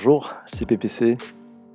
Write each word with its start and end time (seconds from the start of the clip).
Bonjour, 0.00 0.32
c'est 0.46 0.64
PPC. 0.64 1.18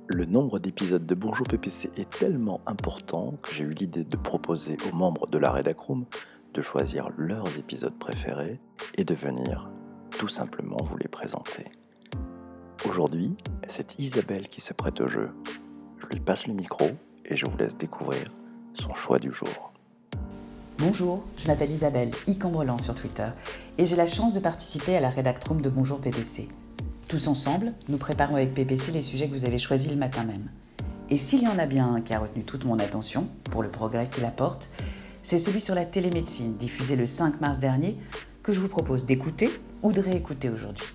Le 0.06 0.24
nombre 0.24 0.58
d'épisodes 0.58 1.04
de 1.04 1.14
Bonjour 1.14 1.46
PPC 1.46 1.90
est 1.98 2.08
tellement 2.08 2.62
important 2.64 3.34
que 3.42 3.52
j'ai 3.52 3.64
eu 3.64 3.74
l'idée 3.74 4.02
de 4.02 4.16
proposer 4.16 4.78
aux 4.88 4.96
membres 4.96 5.26
de 5.26 5.36
la 5.36 5.50
Redacroom 5.50 6.06
de 6.54 6.62
choisir 6.62 7.10
leurs 7.18 7.58
épisodes 7.58 7.92
préférés 7.98 8.58
et 8.96 9.04
de 9.04 9.14
venir 9.14 9.68
tout 10.08 10.28
simplement 10.28 10.78
vous 10.84 10.96
les 10.96 11.06
présenter. 11.06 11.66
Aujourd'hui, 12.88 13.36
c'est 13.68 13.98
Isabelle 13.98 14.48
qui 14.48 14.62
se 14.62 14.72
prête 14.72 15.02
au 15.02 15.06
jeu. 15.06 15.28
Je 15.98 16.06
lui 16.06 16.20
passe 16.20 16.46
le 16.46 16.54
micro 16.54 16.86
et 17.26 17.36
je 17.36 17.44
vous 17.44 17.58
laisse 17.58 17.76
découvrir 17.76 18.32
son 18.72 18.94
choix 18.94 19.18
du 19.18 19.34
jour. 19.34 19.74
Bonjour, 20.78 21.24
je 21.36 21.46
m'appelle 21.46 21.70
Isabelle, 21.70 22.10
Icambrelant 22.26 22.78
sur 22.78 22.94
Twitter, 22.94 23.28
et 23.76 23.84
j'ai 23.84 23.96
la 23.96 24.06
chance 24.06 24.32
de 24.32 24.40
participer 24.40 24.96
à 24.96 25.02
la 25.02 25.10
Redactroom 25.10 25.60
de 25.60 25.68
Bonjour 25.68 26.00
PPC. 26.00 26.48
Tous 27.14 27.28
ensemble, 27.28 27.74
nous 27.88 27.96
préparons 27.96 28.34
avec 28.34 28.54
PPC 28.54 28.90
les 28.90 29.00
sujets 29.00 29.28
que 29.28 29.32
vous 29.32 29.44
avez 29.44 29.58
choisis 29.58 29.88
le 29.88 29.96
matin 29.96 30.24
même. 30.24 30.50
Et 31.10 31.16
s'il 31.16 31.44
y 31.44 31.46
en 31.46 31.60
a 31.60 31.66
bien 31.66 31.94
un 31.94 32.00
qui 32.00 32.12
a 32.12 32.18
retenu 32.18 32.42
toute 32.42 32.64
mon 32.64 32.80
attention, 32.80 33.28
pour 33.52 33.62
le 33.62 33.68
progrès 33.68 34.08
qu'il 34.08 34.24
apporte, 34.24 34.68
c'est 35.22 35.38
celui 35.38 35.60
sur 35.60 35.76
la 35.76 35.84
télémédecine, 35.84 36.56
diffusé 36.56 36.96
le 36.96 37.06
5 37.06 37.40
mars 37.40 37.60
dernier, 37.60 37.96
que 38.42 38.52
je 38.52 38.58
vous 38.58 38.66
propose 38.66 39.06
d'écouter 39.06 39.48
ou 39.84 39.92
de 39.92 40.00
réécouter 40.00 40.50
aujourd'hui. 40.50 40.88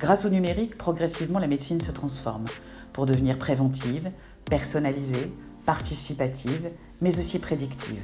Grâce 0.00 0.24
au 0.24 0.30
numérique, 0.30 0.76
progressivement, 0.76 1.38
la 1.38 1.46
médecine 1.46 1.80
se 1.80 1.92
transforme 1.92 2.46
pour 2.92 3.06
devenir 3.06 3.38
préventive, 3.38 4.10
personnalisée, 4.46 5.32
participative, 5.64 6.70
mais 7.00 7.20
aussi 7.20 7.38
prédictive. 7.38 8.02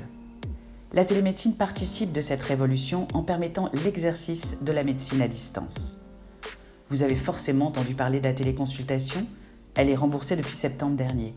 La 0.93 1.05
télémédecine 1.05 1.55
participe 1.55 2.13
de 2.13 2.21
cette 2.21 2.43
révolution 2.43 3.09
en 3.15 3.25
permettant 3.25 3.69
l'exercice 3.85 4.59
de 4.63 4.71
la 4.71 4.85
médecine 4.85 5.23
à 5.23 5.27
distance. 5.27 5.98
Vous 6.91 7.03
avez 7.03 7.17
forcément 7.17 7.67
entendu 7.67 7.95
parler 7.95 8.21
de 8.21 8.25
la 8.25 8.33
téléconsultation. 8.33 9.27
Elle 9.75 9.91
est 9.91 9.97
remboursée 9.97 10.37
depuis 10.37 10.57
septembre 10.57 10.97
dernier. 10.97 11.35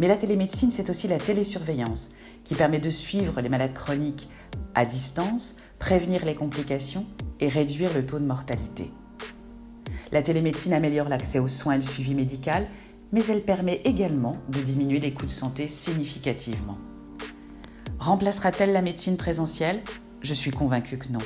Mais 0.00 0.08
la 0.08 0.16
télémédecine, 0.16 0.70
c'est 0.70 0.90
aussi 0.90 1.08
la 1.08 1.18
télésurveillance, 1.18 2.10
qui 2.44 2.54
permet 2.54 2.80
de 2.80 2.90
suivre 2.90 3.40
les 3.40 3.48
malades 3.48 3.74
chroniques 3.74 4.28
à 4.74 4.84
distance, 4.84 5.56
prévenir 5.78 6.24
les 6.24 6.34
complications 6.34 7.06
et 7.40 7.48
réduire 7.48 7.94
le 7.94 8.04
taux 8.04 8.18
de 8.18 8.26
mortalité. 8.26 8.90
La 10.10 10.22
télémédecine 10.22 10.72
améliore 10.72 11.08
l'accès 11.08 11.38
aux 11.38 11.48
soins 11.48 11.74
et 11.74 11.78
le 11.78 11.82
suivi 11.82 12.14
médical, 12.14 12.66
mais 13.12 13.22
elle 13.28 13.42
permet 13.42 13.80
également 13.84 14.36
de 14.48 14.60
diminuer 14.60 15.00
les 15.00 15.12
coûts 15.12 15.26
de 15.26 15.30
santé 15.30 15.68
significativement. 15.68 16.78
Remplacera-t-elle 17.98 18.72
la 18.72 18.82
médecine 18.82 19.16
présentielle? 19.16 19.82
Je 20.22 20.34
suis 20.34 20.50
convaincue 20.50 20.98
que 20.98 21.08
non. 21.08 21.20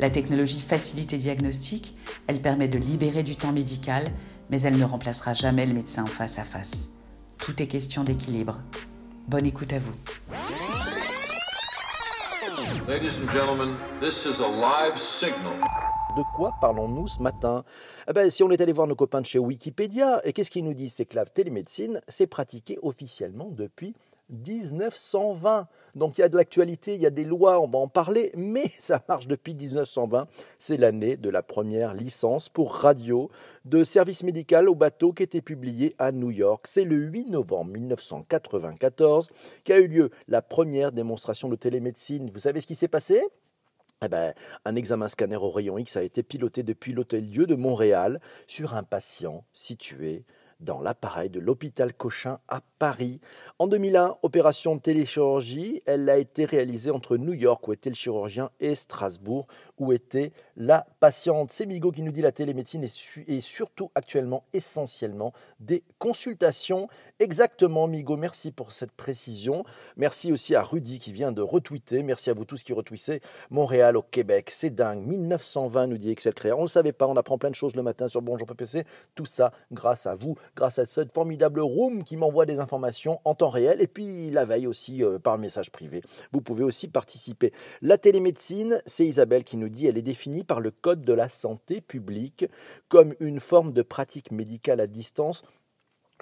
La 0.00 0.10
technologie 0.10 0.60
facilite 0.60 1.10
les 1.10 1.18
diagnostics, 1.18 1.94
elle 2.28 2.40
permet 2.40 2.68
de 2.68 2.78
libérer 2.78 3.24
du 3.24 3.34
temps 3.34 3.50
médical, 3.52 4.04
mais 4.48 4.62
elle 4.62 4.78
ne 4.78 4.84
remplacera 4.84 5.34
jamais 5.34 5.66
le 5.66 5.74
médecin 5.74 6.04
en 6.04 6.06
face 6.06 6.38
à 6.38 6.44
face. 6.44 6.90
Tout 7.36 7.60
est 7.60 7.66
question 7.66 8.04
d'équilibre. 8.04 8.60
Bonne 9.26 9.46
écoute 9.46 9.72
à 9.72 9.80
vous. 9.80 9.92
Ladies 12.86 13.18
and 13.22 13.30
gentlemen, 13.32 13.74
this 14.00 14.24
is 14.24 14.40
a 14.40 14.48
live 14.48 14.96
signal. 14.96 15.58
De 16.16 16.22
quoi 16.36 16.54
parlons-nous 16.60 17.08
ce 17.08 17.22
matin? 17.22 17.64
Eh 18.08 18.12
ben, 18.12 18.30
Si 18.30 18.42
on 18.42 18.50
est 18.50 18.60
allé 18.60 18.72
voir 18.72 18.86
nos 18.86 18.94
copains 18.94 19.20
de 19.20 19.26
chez 19.26 19.38
Wikipédia, 19.38 20.20
et 20.24 20.32
qu'est-ce 20.32 20.50
qu'ils 20.50 20.64
nous 20.64 20.74
disent 20.74 20.94
C'est 20.94 21.04
que 21.06 21.16
la 21.16 21.26
télémédecine? 21.26 22.00
S'est 22.08 22.26
pratiquée 22.26 22.78
officiellement 22.82 23.50
depuis 23.50 23.94
1920. 24.30 25.68
Donc 25.94 26.18
il 26.18 26.20
y 26.20 26.24
a 26.24 26.28
de 26.28 26.36
l'actualité, 26.36 26.94
il 26.94 27.00
y 27.00 27.06
a 27.06 27.10
des 27.10 27.24
lois, 27.24 27.60
on 27.60 27.68
va 27.68 27.78
en 27.78 27.88
parler, 27.88 28.32
mais 28.36 28.70
ça 28.78 29.02
marche 29.08 29.26
depuis 29.26 29.54
1920. 29.54 30.26
C'est 30.58 30.76
l'année 30.76 31.16
de 31.16 31.30
la 31.30 31.42
première 31.42 31.94
licence 31.94 32.48
pour 32.48 32.74
radio 32.74 33.30
de 33.64 33.82
service 33.82 34.22
médical 34.22 34.68
au 34.68 34.74
bateau 34.74 35.12
qui 35.12 35.22
était 35.22 35.40
publiée 35.40 35.94
à 35.98 36.12
New 36.12 36.30
York. 36.30 36.66
C'est 36.66 36.84
le 36.84 36.96
8 36.96 37.30
novembre 37.30 37.72
1994 37.72 39.30
qu'a 39.64 39.78
eu 39.78 39.88
lieu 39.88 40.10
la 40.28 40.42
première 40.42 40.92
démonstration 40.92 41.48
de 41.48 41.56
télémédecine. 41.56 42.30
Vous 42.30 42.40
savez 42.40 42.60
ce 42.60 42.66
qui 42.66 42.74
s'est 42.74 42.88
passé? 42.88 43.22
Eh 44.00 44.08
ben, 44.08 44.32
un 44.64 44.76
examen 44.76 45.08
scanner 45.08 45.36
au 45.36 45.50
rayon 45.50 45.76
X 45.76 45.96
a 45.96 46.04
été 46.04 46.22
piloté 46.22 46.62
depuis 46.62 46.92
l'Hôtel-Dieu 46.92 47.46
de 47.46 47.56
Montréal 47.56 48.20
sur 48.46 48.74
un 48.74 48.84
patient 48.84 49.44
situé 49.52 50.24
dans 50.60 50.80
l'appareil 50.80 51.30
de 51.30 51.40
l'hôpital 51.40 51.94
Cochin 51.94 52.40
à 52.48 52.60
Paris. 52.78 53.20
En 53.58 53.66
2001, 53.66 54.16
opération 54.22 54.78
téléchirurgie, 54.78 55.82
elle 55.86 56.08
a 56.10 56.18
été 56.18 56.44
réalisée 56.44 56.90
entre 56.90 57.16
New 57.16 57.32
York, 57.32 57.66
où 57.68 57.72
était 57.72 57.90
le 57.90 57.94
chirurgien, 57.94 58.50
et 58.60 58.74
Strasbourg, 58.74 59.46
où 59.78 59.92
était 59.92 60.32
la 60.56 60.86
patiente. 61.00 61.52
C'est 61.52 61.66
Migo 61.66 61.92
qui 61.92 62.02
nous 62.02 62.12
dit 62.12 62.22
la 62.22 62.32
télémédecine 62.32 62.84
est, 62.84 63.40
surtout 63.40 63.90
actuellement 63.94 64.44
essentiellement 64.52 65.32
des 65.60 65.84
consultations. 65.98 66.88
Exactement, 67.20 67.88
Migo, 67.88 68.16
merci 68.16 68.52
pour 68.52 68.70
cette 68.70 68.92
précision. 68.92 69.64
Merci 69.96 70.30
aussi 70.30 70.54
à 70.54 70.62
Rudy 70.62 71.00
qui 71.00 71.10
vient 71.12 71.32
de 71.32 71.42
retweeter. 71.42 72.04
Merci 72.04 72.30
à 72.30 72.32
vous 72.32 72.44
tous 72.44 72.62
qui 72.62 72.72
retweetez. 72.72 73.20
Montréal 73.50 73.96
au 73.96 74.02
Québec, 74.02 74.50
c'est 74.52 74.70
dingue. 74.70 75.04
1920, 75.04 75.88
nous 75.88 75.98
dit 75.98 76.12
Excel 76.12 76.32
Créa. 76.32 76.54
On 76.54 76.58
ne 76.58 76.64
le 76.64 76.68
savait 76.68 76.92
pas, 76.92 77.08
on 77.08 77.16
apprend 77.16 77.36
plein 77.36 77.50
de 77.50 77.56
choses 77.56 77.74
le 77.74 77.82
matin 77.82 78.06
sur 78.06 78.22
Bonjour 78.22 78.46
PPC. 78.46 78.84
Tout 79.16 79.26
ça 79.26 79.52
grâce 79.72 80.06
à 80.06 80.14
vous, 80.14 80.36
grâce 80.54 80.78
à 80.78 80.86
cette 80.86 81.12
formidable 81.12 81.58
room 81.58 82.04
qui 82.04 82.16
m'envoie 82.16 82.46
des 82.46 82.60
informations 82.60 83.20
en 83.24 83.34
temps 83.34 83.48
réel 83.48 83.82
et 83.82 83.88
puis 83.88 84.30
la 84.30 84.44
veille 84.44 84.68
aussi 84.68 85.02
euh, 85.02 85.18
par 85.18 85.38
message 85.38 85.72
privé. 85.72 86.02
Vous 86.30 86.40
pouvez 86.40 86.62
aussi 86.62 86.86
participer. 86.86 87.52
La 87.82 87.98
télémédecine, 87.98 88.80
c'est 88.86 89.04
Isabelle 89.04 89.42
qui 89.42 89.56
nous 89.56 89.68
dit, 89.68 89.88
elle 89.88 89.98
est 89.98 90.02
définie 90.02 90.44
par 90.44 90.60
le 90.60 90.70
Code 90.70 91.02
de 91.02 91.12
la 91.14 91.28
santé 91.28 91.80
publique 91.80 92.46
comme 92.88 93.12
une 93.18 93.40
forme 93.40 93.72
de 93.72 93.82
pratique 93.82 94.30
médicale 94.30 94.80
à 94.80 94.86
distance 94.86 95.42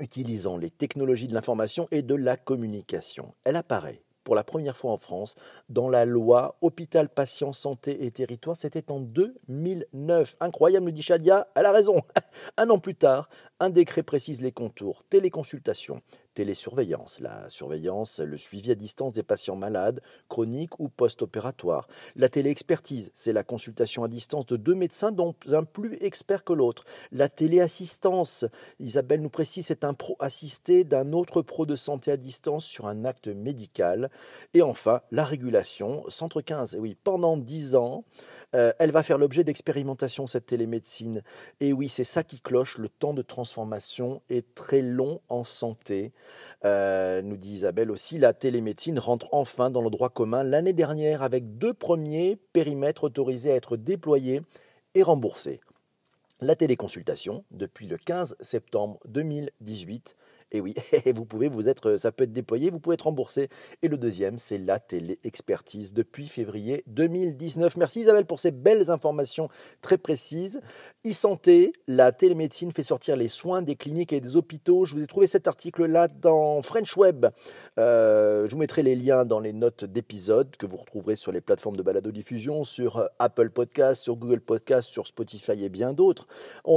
utilisant 0.00 0.56
les 0.56 0.70
technologies 0.70 1.26
de 1.26 1.34
l'information 1.34 1.88
et 1.90 2.02
de 2.02 2.14
la 2.14 2.36
communication. 2.36 3.34
Elle 3.44 3.56
apparaît 3.56 4.02
pour 4.26 4.34
la 4.34 4.42
première 4.42 4.76
fois 4.76 4.90
en 4.90 4.96
France 4.96 5.36
dans 5.68 5.88
la 5.88 6.04
loi 6.04 6.56
Hôpital, 6.60 7.08
Patient, 7.08 7.52
Santé 7.52 8.04
et 8.04 8.10
Territoire. 8.10 8.56
C'était 8.56 8.90
en 8.90 8.98
2009. 8.98 10.36
Incroyable, 10.40 10.84
nous 10.84 10.92
dit 10.92 11.02
Shadia. 11.02 11.46
Elle 11.54 11.64
a 11.64 11.70
raison. 11.70 12.02
Un 12.56 12.68
an 12.70 12.80
plus 12.80 12.96
tard, 12.96 13.28
un 13.60 13.70
décret 13.70 14.02
précise 14.02 14.42
les 14.42 14.50
contours. 14.50 15.04
Téléconsultation, 15.04 16.02
télésurveillance, 16.36 17.18
la 17.20 17.48
surveillance, 17.48 18.20
le 18.20 18.36
suivi 18.36 18.70
à 18.70 18.74
distance 18.74 19.14
des 19.14 19.22
patients 19.22 19.56
malades, 19.56 20.02
chroniques 20.28 20.78
ou 20.78 20.90
post-opératoires. 20.90 21.88
La 22.14 22.28
téléexpertise, 22.28 23.10
c'est 23.14 23.32
la 23.32 23.42
consultation 23.42 24.04
à 24.04 24.08
distance 24.08 24.44
de 24.44 24.56
deux 24.58 24.74
médecins 24.74 25.12
dont 25.12 25.34
un 25.50 25.64
plus 25.64 25.96
expert 26.02 26.44
que 26.44 26.52
l'autre. 26.52 26.84
La 27.10 27.30
téléassistance, 27.30 28.44
Isabelle 28.80 29.22
nous 29.22 29.30
précise, 29.30 29.64
c'est 29.66 29.82
un 29.82 29.94
pro 29.94 30.14
assisté 30.18 30.84
d'un 30.84 31.14
autre 31.14 31.40
pro 31.40 31.64
de 31.64 31.74
santé 31.74 32.10
à 32.10 32.18
distance 32.18 32.66
sur 32.66 32.86
un 32.86 33.06
acte 33.06 33.28
médical. 33.28 34.10
Et 34.52 34.60
enfin, 34.60 35.00
la 35.10 35.24
régulation, 35.24 36.04
centre 36.08 36.42
15, 36.42 36.76
oui, 36.78 36.98
pendant 37.02 37.38
dix 37.38 37.76
ans, 37.76 38.04
euh, 38.54 38.72
elle 38.78 38.90
va 38.90 39.02
faire 39.02 39.18
l'objet 39.18 39.44
d'expérimentation, 39.44 40.26
cette 40.26 40.46
télémédecine. 40.46 41.22
Et 41.60 41.72
oui, 41.72 41.88
c'est 41.88 42.04
ça 42.04 42.22
qui 42.22 42.40
cloche, 42.40 42.78
le 42.78 42.88
temps 42.88 43.14
de 43.14 43.22
transformation 43.22 44.22
est 44.30 44.54
très 44.54 44.82
long 44.82 45.20
en 45.28 45.44
santé. 45.44 46.12
Euh, 46.64 47.22
nous 47.22 47.36
dit 47.36 47.54
Isabelle 47.54 47.90
aussi, 47.90 48.18
la 48.18 48.32
télémédecine 48.32 48.98
rentre 48.98 49.28
enfin 49.32 49.70
dans 49.70 49.82
le 49.82 49.90
droit 49.90 50.10
commun 50.10 50.42
l'année 50.42 50.72
dernière 50.72 51.22
avec 51.22 51.58
deux 51.58 51.74
premiers 51.74 52.38
périmètres 52.52 53.04
autorisés 53.04 53.52
à 53.52 53.56
être 53.56 53.76
déployés 53.76 54.42
et 54.94 55.02
remboursés. 55.02 55.60
La 56.40 56.54
téléconsultation, 56.54 57.44
depuis 57.50 57.86
le 57.86 57.96
15 57.96 58.36
septembre 58.40 58.98
2018, 59.06 60.16
et 60.52 60.60
oui, 60.60 60.74
vous 61.14 61.24
pouvez 61.24 61.48
vous 61.48 61.68
être, 61.68 61.96
ça 61.96 62.12
peut 62.12 62.24
être 62.24 62.32
déployé, 62.32 62.70
vous 62.70 62.80
pouvez 62.80 62.94
être 62.94 63.02
remboursé. 63.02 63.48
Et 63.82 63.88
le 63.88 63.98
deuxième, 63.98 64.38
c'est 64.38 64.58
la 64.58 64.78
télé-expertise 64.78 65.92
depuis 65.92 66.26
février 66.26 66.84
2019. 66.86 67.76
Merci 67.76 68.00
Isabelle 68.00 68.26
pour 68.26 68.40
ces 68.40 68.50
belles 68.50 68.90
informations 68.90 69.48
très 69.80 69.98
précises. 69.98 70.60
E-santé, 71.06 71.72
la 71.88 72.12
télémédecine 72.12 72.70
fait 72.72 72.82
sortir 72.82 73.16
les 73.16 73.28
soins 73.28 73.62
des 73.62 73.76
cliniques 73.76 74.12
et 74.12 74.20
des 74.20 74.36
hôpitaux. 74.36 74.84
Je 74.84 74.94
vous 74.94 75.02
ai 75.02 75.06
trouvé 75.06 75.26
cet 75.26 75.48
article-là 75.48 76.08
dans 76.08 76.62
French 76.62 76.96
Web. 76.96 77.26
Euh, 77.78 78.46
je 78.46 78.50
vous 78.52 78.58
mettrai 78.58 78.82
les 78.82 78.94
liens 78.94 79.24
dans 79.24 79.40
les 79.40 79.52
notes 79.52 79.84
d'épisode 79.84 80.56
que 80.56 80.66
vous 80.66 80.76
retrouverez 80.76 81.16
sur 81.16 81.32
les 81.32 81.40
plateformes 81.40 81.76
de 81.76 81.82
balado-diffusion, 81.82 82.64
sur 82.64 82.98
euh, 82.98 83.06
Apple 83.18 83.50
Podcast, 83.50 84.02
sur 84.02 84.16
Google 84.16 84.40
Podcast, 84.40 84.88
sur 84.88 85.06
Spotify 85.06 85.64
et 85.64 85.68
bien 85.68 85.92
d'autres. 85.92 86.26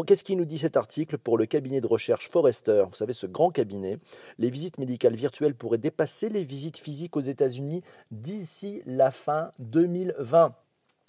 Qu'est-ce 0.07 0.23
qui 0.23 0.35
nous 0.35 0.45
dit 0.45 0.57
cet 0.57 0.75
article 0.75 1.17
pour 1.19 1.37
le 1.37 1.45
cabinet 1.45 1.81
de 1.81 1.87
recherche 1.87 2.29
Forrester? 2.31 2.85
Vous 2.89 2.95
savez, 2.95 3.13
ce 3.13 3.27
grand 3.27 3.51
les 4.37 4.49
visites 4.49 4.77
médicales 4.77 5.15
virtuelles 5.15 5.55
pourraient 5.55 5.77
dépasser 5.77 6.29
les 6.29 6.43
visites 6.43 6.77
physiques 6.77 7.17
aux 7.17 7.21
États-Unis 7.21 7.81
d'ici 8.11 8.81
la 8.85 9.11
fin 9.11 9.51
2020. 9.59 10.53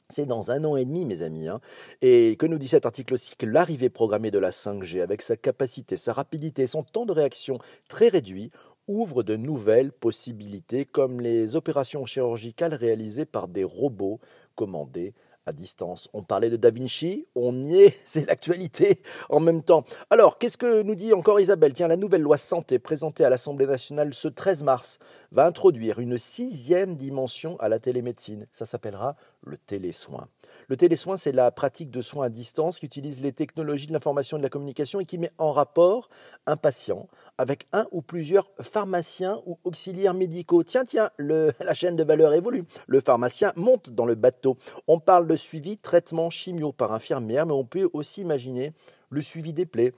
C'est 0.08 0.26
dans 0.26 0.50
un 0.50 0.64
an 0.64 0.76
et 0.76 0.85
demi, 0.85 1.05
mes 1.05 1.23
amis. 1.23 1.49
Hein. 1.49 1.61
Et 2.02 2.37
que 2.37 2.47
nous 2.47 2.58
dit 2.58 2.67
cet 2.67 2.85
article 2.85 3.14
aussi 3.14 3.37
que 3.37 3.47
l'arrivée 3.47 3.91
programmée 3.91 4.32
de 4.32 4.41
la 4.41 4.50
5G, 4.50 5.02
avec 5.02 5.23
sa 5.23 5.37
capacité, 5.37 5.97
sa 5.97 6.12
rapidité, 6.12 6.67
son 6.67 6.82
temps 6.82 7.06
de 7.06 7.12
réaction 7.12 7.58
très 7.88 8.08
réduit, 8.08 8.50
ouvre 8.88 9.23
de 9.23 9.37
nouvelles 9.37 9.93
possibilités, 9.93 10.85
comme 10.85 11.20
les 11.20 11.55
opérations 11.55 12.05
chirurgicales 12.06 12.75
réalisées 12.75 13.25
par 13.25 13.46
des 13.46 13.62
robots 13.62 14.19
commandés 14.56 15.14
distance. 15.52 16.08
On 16.12 16.23
parlait 16.23 16.50
de 16.50 16.56
Da 16.56 16.70
Vinci, 16.70 17.26
on 17.35 17.62
y 17.62 17.82
est, 17.82 17.99
c'est 18.05 18.26
l'actualité 18.26 19.02
en 19.29 19.41
même 19.41 19.62
temps. 19.62 19.85
Alors, 20.11 20.38
qu'est-ce 20.38 20.58
que 20.58 20.82
nous 20.82 20.94
dit 20.94 21.12
encore 21.12 21.41
Isabelle? 21.41 21.73
Tiens, 21.73 21.88
la 21.88 21.97
nouvelle 21.97 22.23
loi 22.23 22.37
santé 22.37 22.79
présentée 22.79 23.25
à 23.25 23.31
l'Assemblée 23.31 23.67
nationale 23.67 24.14
ce 24.14 24.29
13 24.29 24.62
mars 24.62 24.99
va 25.32 25.47
introduire 25.47 25.99
une 25.99 26.19
sixième 26.19 26.97
dimension 26.97 27.58
à 27.61 27.69
la 27.69 27.79
télémédecine. 27.79 28.47
Ça 28.52 28.64
s'appellera 28.64 29.17
le 29.43 29.57
télésoin. 29.57 30.27
Le 30.69 30.77
télésoin, 30.77 31.17
c'est 31.17 31.33
la 31.33 31.51
pratique 31.51 31.91
de 31.91 32.01
soins 32.01 32.27
à 32.27 32.29
distance 32.29 32.79
qui 32.79 32.87
utilise 32.87 33.23
les 33.23 33.33
technologies 33.33 33.87
de 33.87 33.93
l'information 33.93 34.37
et 34.37 34.41
de 34.41 34.45
la 34.45 34.51
communication 34.51 35.01
et 35.01 35.05
qui 35.05 35.19
met 35.19 35.33
en 35.39 35.51
rapport 35.51 36.09
un 36.47 36.57
patient 36.57 37.09
avec 37.39 37.67
un 37.73 37.87
ou 37.91 38.03
plusieurs 38.03 38.51
pharmaciens 38.61 39.41
ou 39.47 39.59
auxiliaires 39.65 40.15
médicaux. 40.15 40.63
Tiens, 40.63 40.85
tiens, 40.85 41.11
la 41.19 41.75
chaîne 41.75 41.97
de 41.97 42.05
valeur 42.05 42.35
évolue. 42.35 42.65
Le 42.87 43.01
pharmacien 43.01 43.53
monte 43.57 43.91
dans 43.91 44.07
le 44.07 44.15
bateau. 44.15 44.57
On 44.87 45.01
parle 45.01 45.27
de 45.27 45.37
suivi, 45.37 45.79
traitement 45.79 46.31
chimio 46.31 46.73
par 46.73 46.93
infirmière, 46.93 47.47
mais 47.47 47.53
on 47.53 47.65
peut 47.65 47.89
aussi 47.93 48.21
imaginer 48.21 48.73
le 49.09 49.23
suivi 49.23 49.53
des 49.53 49.67
plaies 49.67 49.93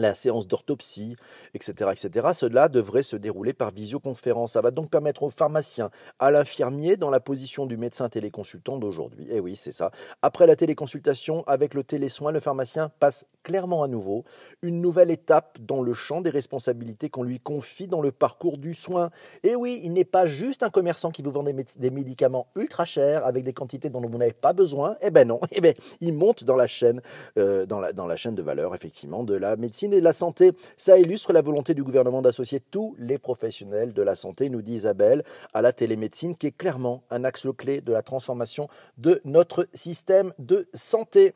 la 0.00 0.14
séance 0.14 0.46
d'orthopsie, 0.46 1.16
etc., 1.54 1.90
etc. 1.92 2.28
Cela 2.32 2.68
devrait 2.68 3.02
se 3.02 3.16
dérouler 3.16 3.52
par 3.52 3.70
visioconférence. 3.70 4.52
Ça 4.52 4.60
va 4.60 4.70
donc 4.70 4.90
permettre 4.90 5.22
au 5.22 5.30
pharmacien, 5.30 5.90
à 6.18 6.30
l'infirmier, 6.30 6.96
dans 6.96 7.10
la 7.10 7.20
position 7.20 7.66
du 7.66 7.76
médecin 7.76 8.08
téléconsultant 8.08 8.78
d'aujourd'hui. 8.78 9.26
Eh 9.30 9.40
oui, 9.40 9.56
c'est 9.56 9.72
ça. 9.72 9.90
Après 10.22 10.46
la 10.46 10.56
téléconsultation, 10.56 11.44
avec 11.46 11.74
le 11.74 11.84
télésoin, 11.84 12.32
le 12.32 12.40
pharmacien 12.40 12.90
passe 13.00 13.26
clairement 13.42 13.82
à 13.82 13.88
nouveau 13.88 14.24
une 14.62 14.80
nouvelle 14.80 15.10
étape 15.10 15.58
dans 15.60 15.82
le 15.82 15.92
champ 15.94 16.20
des 16.20 16.30
responsabilités 16.30 17.08
qu'on 17.08 17.22
lui 17.22 17.40
confie 17.40 17.86
dans 17.86 18.00
le 18.00 18.12
parcours 18.12 18.58
du 18.58 18.74
soin. 18.74 19.10
Eh 19.42 19.54
oui, 19.54 19.80
il 19.82 19.92
n'est 19.92 20.04
pas 20.04 20.26
juste 20.26 20.62
un 20.62 20.70
commerçant 20.70 21.10
qui 21.10 21.22
vous 21.22 21.30
vend 21.30 21.42
des, 21.42 21.90
médicaments 21.90 22.48
ultra 22.56 22.84
chers 22.84 23.24
avec 23.26 23.44
des 23.44 23.52
quantités 23.52 23.88
dont 23.90 24.00
vous 24.00 24.18
n'avez 24.18 24.32
pas 24.32 24.52
besoin. 24.52 24.96
Eh 25.00 25.10
ben 25.10 25.26
non, 25.26 25.40
eh 25.52 25.60
ben, 25.60 25.74
il 26.00 26.12
monte 26.12 26.44
dans 26.44 26.56
la 26.56 26.66
chaîne, 26.66 27.00
euh, 27.38 27.66
dans 27.66 27.80
la 27.80 28.16
chaîne 28.16 28.34
de 28.34 28.42
valeur, 28.42 28.74
effectivement, 28.74 29.24
de 29.24 29.34
la 29.34 29.56
médecine 29.56 29.89
et 29.92 30.00
de 30.00 30.04
la 30.04 30.12
santé. 30.12 30.52
Ça 30.76 30.98
illustre 30.98 31.32
la 31.32 31.42
volonté 31.42 31.74
du 31.74 31.82
gouvernement 31.82 32.22
d'associer 32.22 32.60
tous 32.60 32.94
les 32.98 33.18
professionnels 33.18 33.92
de 33.92 34.02
la 34.02 34.14
santé, 34.14 34.50
nous 34.50 34.62
dit 34.62 34.74
Isabelle, 34.74 35.24
à 35.54 35.62
la 35.62 35.72
télémédecine, 35.72 36.36
qui 36.36 36.48
est 36.48 36.56
clairement 36.56 37.02
un 37.10 37.24
axe 37.24 37.46
clé 37.56 37.80
de 37.80 37.92
la 37.92 38.02
transformation 38.02 38.68
de 38.98 39.20
notre 39.24 39.68
système 39.72 40.32
de 40.38 40.68
santé. 40.74 41.34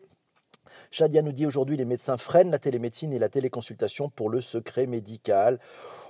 Shadia 0.91 1.23
nous 1.23 1.33
dit 1.33 1.47
aujourd'hui 1.47 1.77
les 1.77 1.85
médecins 1.85 2.17
freinent 2.17 2.51
la 2.51 2.59
télémédecine 2.59 3.13
et 3.13 3.19
la 3.19 3.29
téléconsultation 3.29 4.09
pour 4.09 4.31
le 4.31 4.41
secret 4.41 4.87
médical. 4.87 5.59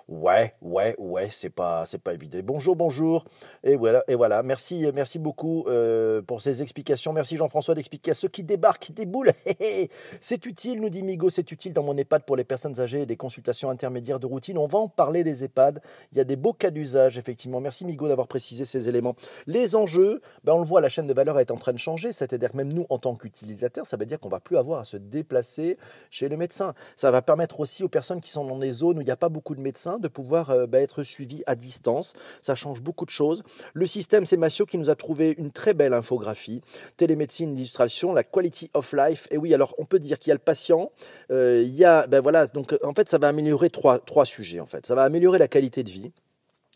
Ouais, 0.07 0.55
ouais, 0.61 0.95
ouais, 0.99 1.29
c'est 1.31 1.49
pas, 1.49 1.87
c'est 1.87 2.01
pas 2.01 2.13
évident. 2.13 2.39
Bonjour, 2.45 2.77
bonjour. 2.77 3.25
Et 3.63 3.77
voilà, 3.77 4.05
et 4.07 4.15
voilà. 4.15 4.43
Merci, 4.43 4.87
merci 4.93 5.19
beaucoup 5.19 5.65
euh, 5.67 6.21
pour 6.21 6.43
ces 6.43 6.61
explications. 6.61 7.15
Merci 7.15 7.39
Jean-François 7.39 7.75
d'expliquer 7.75 8.11
à 8.11 8.15
ceux 8.15 8.29
qui 8.29 8.45
débarquent, 8.45 8.83
qui 8.83 8.93
déboulent. 8.93 9.33
c'est 10.21 10.45
utile, 10.45 10.83
nous 10.83 10.91
dit 10.91 11.03
Migo, 11.03 11.31
c'est 11.31 11.51
utile 11.51 11.73
dans 11.73 11.83
mon 11.83 11.97
EHPAD 11.97 12.25
pour 12.25 12.37
les 12.37 12.45
personnes 12.45 12.79
âgées 12.81 13.03
et 13.03 13.07
des 13.07 13.17
consultations 13.17 13.71
intermédiaires 13.71 14.21
de 14.21 14.27
routine. 14.27 14.59
On 14.59 14.67
va 14.67 14.79
en 14.79 14.89
parler 14.89 15.25
des 15.25 15.43
EHPAD. 15.43 15.81
Il 16.13 16.19
y 16.19 16.21
a 16.21 16.25
des 16.25 16.37
beaux 16.37 16.53
cas 16.53 16.71
d'usage, 16.71 17.17
effectivement. 17.17 17.63
Merci 17.63 17.87
Migo 17.87 18.07
d'avoir 18.07 18.29
précisé 18.29 18.67
ces 18.67 18.91
éléments. 18.91 19.17
Les 19.47 19.75
enjeux, 19.75 20.21
ben 20.45 20.53
on 20.53 20.59
le 20.59 20.67
voit, 20.67 20.83
la 20.83 20.91
chaîne 20.91 21.07
de 21.07 21.15
valeur 21.15 21.41
est 21.41 21.51
en 21.51 21.57
train 21.57 21.73
de 21.73 21.79
changer. 21.79 22.13
C'est-à-dire 22.13 22.53
que 22.53 22.59
même 22.59 22.73
nous, 22.75 22.85
en 22.91 22.99
tant 22.99 23.15
qu'utilisateurs, 23.15 23.87
ça 23.87 23.97
veut 23.97 24.07
dire 24.07 24.21
qu'on 24.21 24.29
va 24.29 24.41
plus 24.45 24.57
avoir 24.57 24.81
à 24.81 24.85
se 24.85 24.97
déplacer 24.97 25.77
chez 26.11 26.29
le 26.29 26.37
médecin. 26.37 26.75
Ça 26.97 27.11
va 27.11 27.23
permettre 27.23 27.61
aussi 27.61 27.83
aux 27.83 27.89
personnes 27.89 28.21
qui 28.21 28.31
sont 28.31 28.45
dans 28.45 28.59
des 28.59 28.71
zones 28.71 28.99
où 28.99 29.01
il 29.01 29.07
n'y 29.07 29.11
a 29.11 29.17
pas 29.17 29.29
beaucoup 29.29 29.55
de 29.55 29.61
médecins 29.61 29.99
de 29.99 30.09
pouvoir 30.09 30.51
euh, 30.51 30.67
bah, 30.67 30.81
être 30.81 31.03
suivi 31.03 31.43
à 31.47 31.57
distance. 31.57 32.15
Ça 32.43 32.55
change 32.55 32.83
beaucoup 32.83 33.05
de 33.05 33.11
choses. 33.11 33.43
Le 33.73 33.87
système, 33.87 34.27
c'est 34.27 34.37
Massio 34.37 34.67
qui 34.67 34.79
nous 34.79 34.91
a 34.91 34.95
trouvé 34.95 35.35
une 35.39 35.51
très 35.51 35.75
belle 35.75 35.95
infographie. 35.95 36.61
Télémédecine, 36.97 37.57
illustration, 37.57 38.13
la 38.13 38.23
quality 38.23 38.71
of 38.75 38.93
life. 38.93 39.27
Et 39.31 39.39
oui, 39.39 39.55
alors 39.55 39.75
on 39.79 39.85
peut 39.85 39.99
dire 39.99 40.19
qu'il 40.19 40.29
y 40.29 40.33
a 40.33 40.35
le 40.35 40.41
patient, 40.41 40.93
euh, 41.31 41.63
il 41.65 41.75
y 41.75 41.85
a, 41.85 42.07
ben 42.07 42.21
voilà, 42.21 42.47
donc 42.47 42.77
en 42.83 42.93
fait, 42.93 43.09
ça 43.09 43.19
va 43.19 43.29
améliorer 43.29 43.71
trois, 43.71 43.99
trois 43.99 44.27
sujets 44.27 44.61
en 44.61 44.67
fait. 44.67 44.87
Ça 44.87 44.95
va 44.95 45.03
améliorer 45.03 45.39
la 45.39 45.49
qualité 45.49 45.83
de 45.83 45.91
vie 45.91 46.13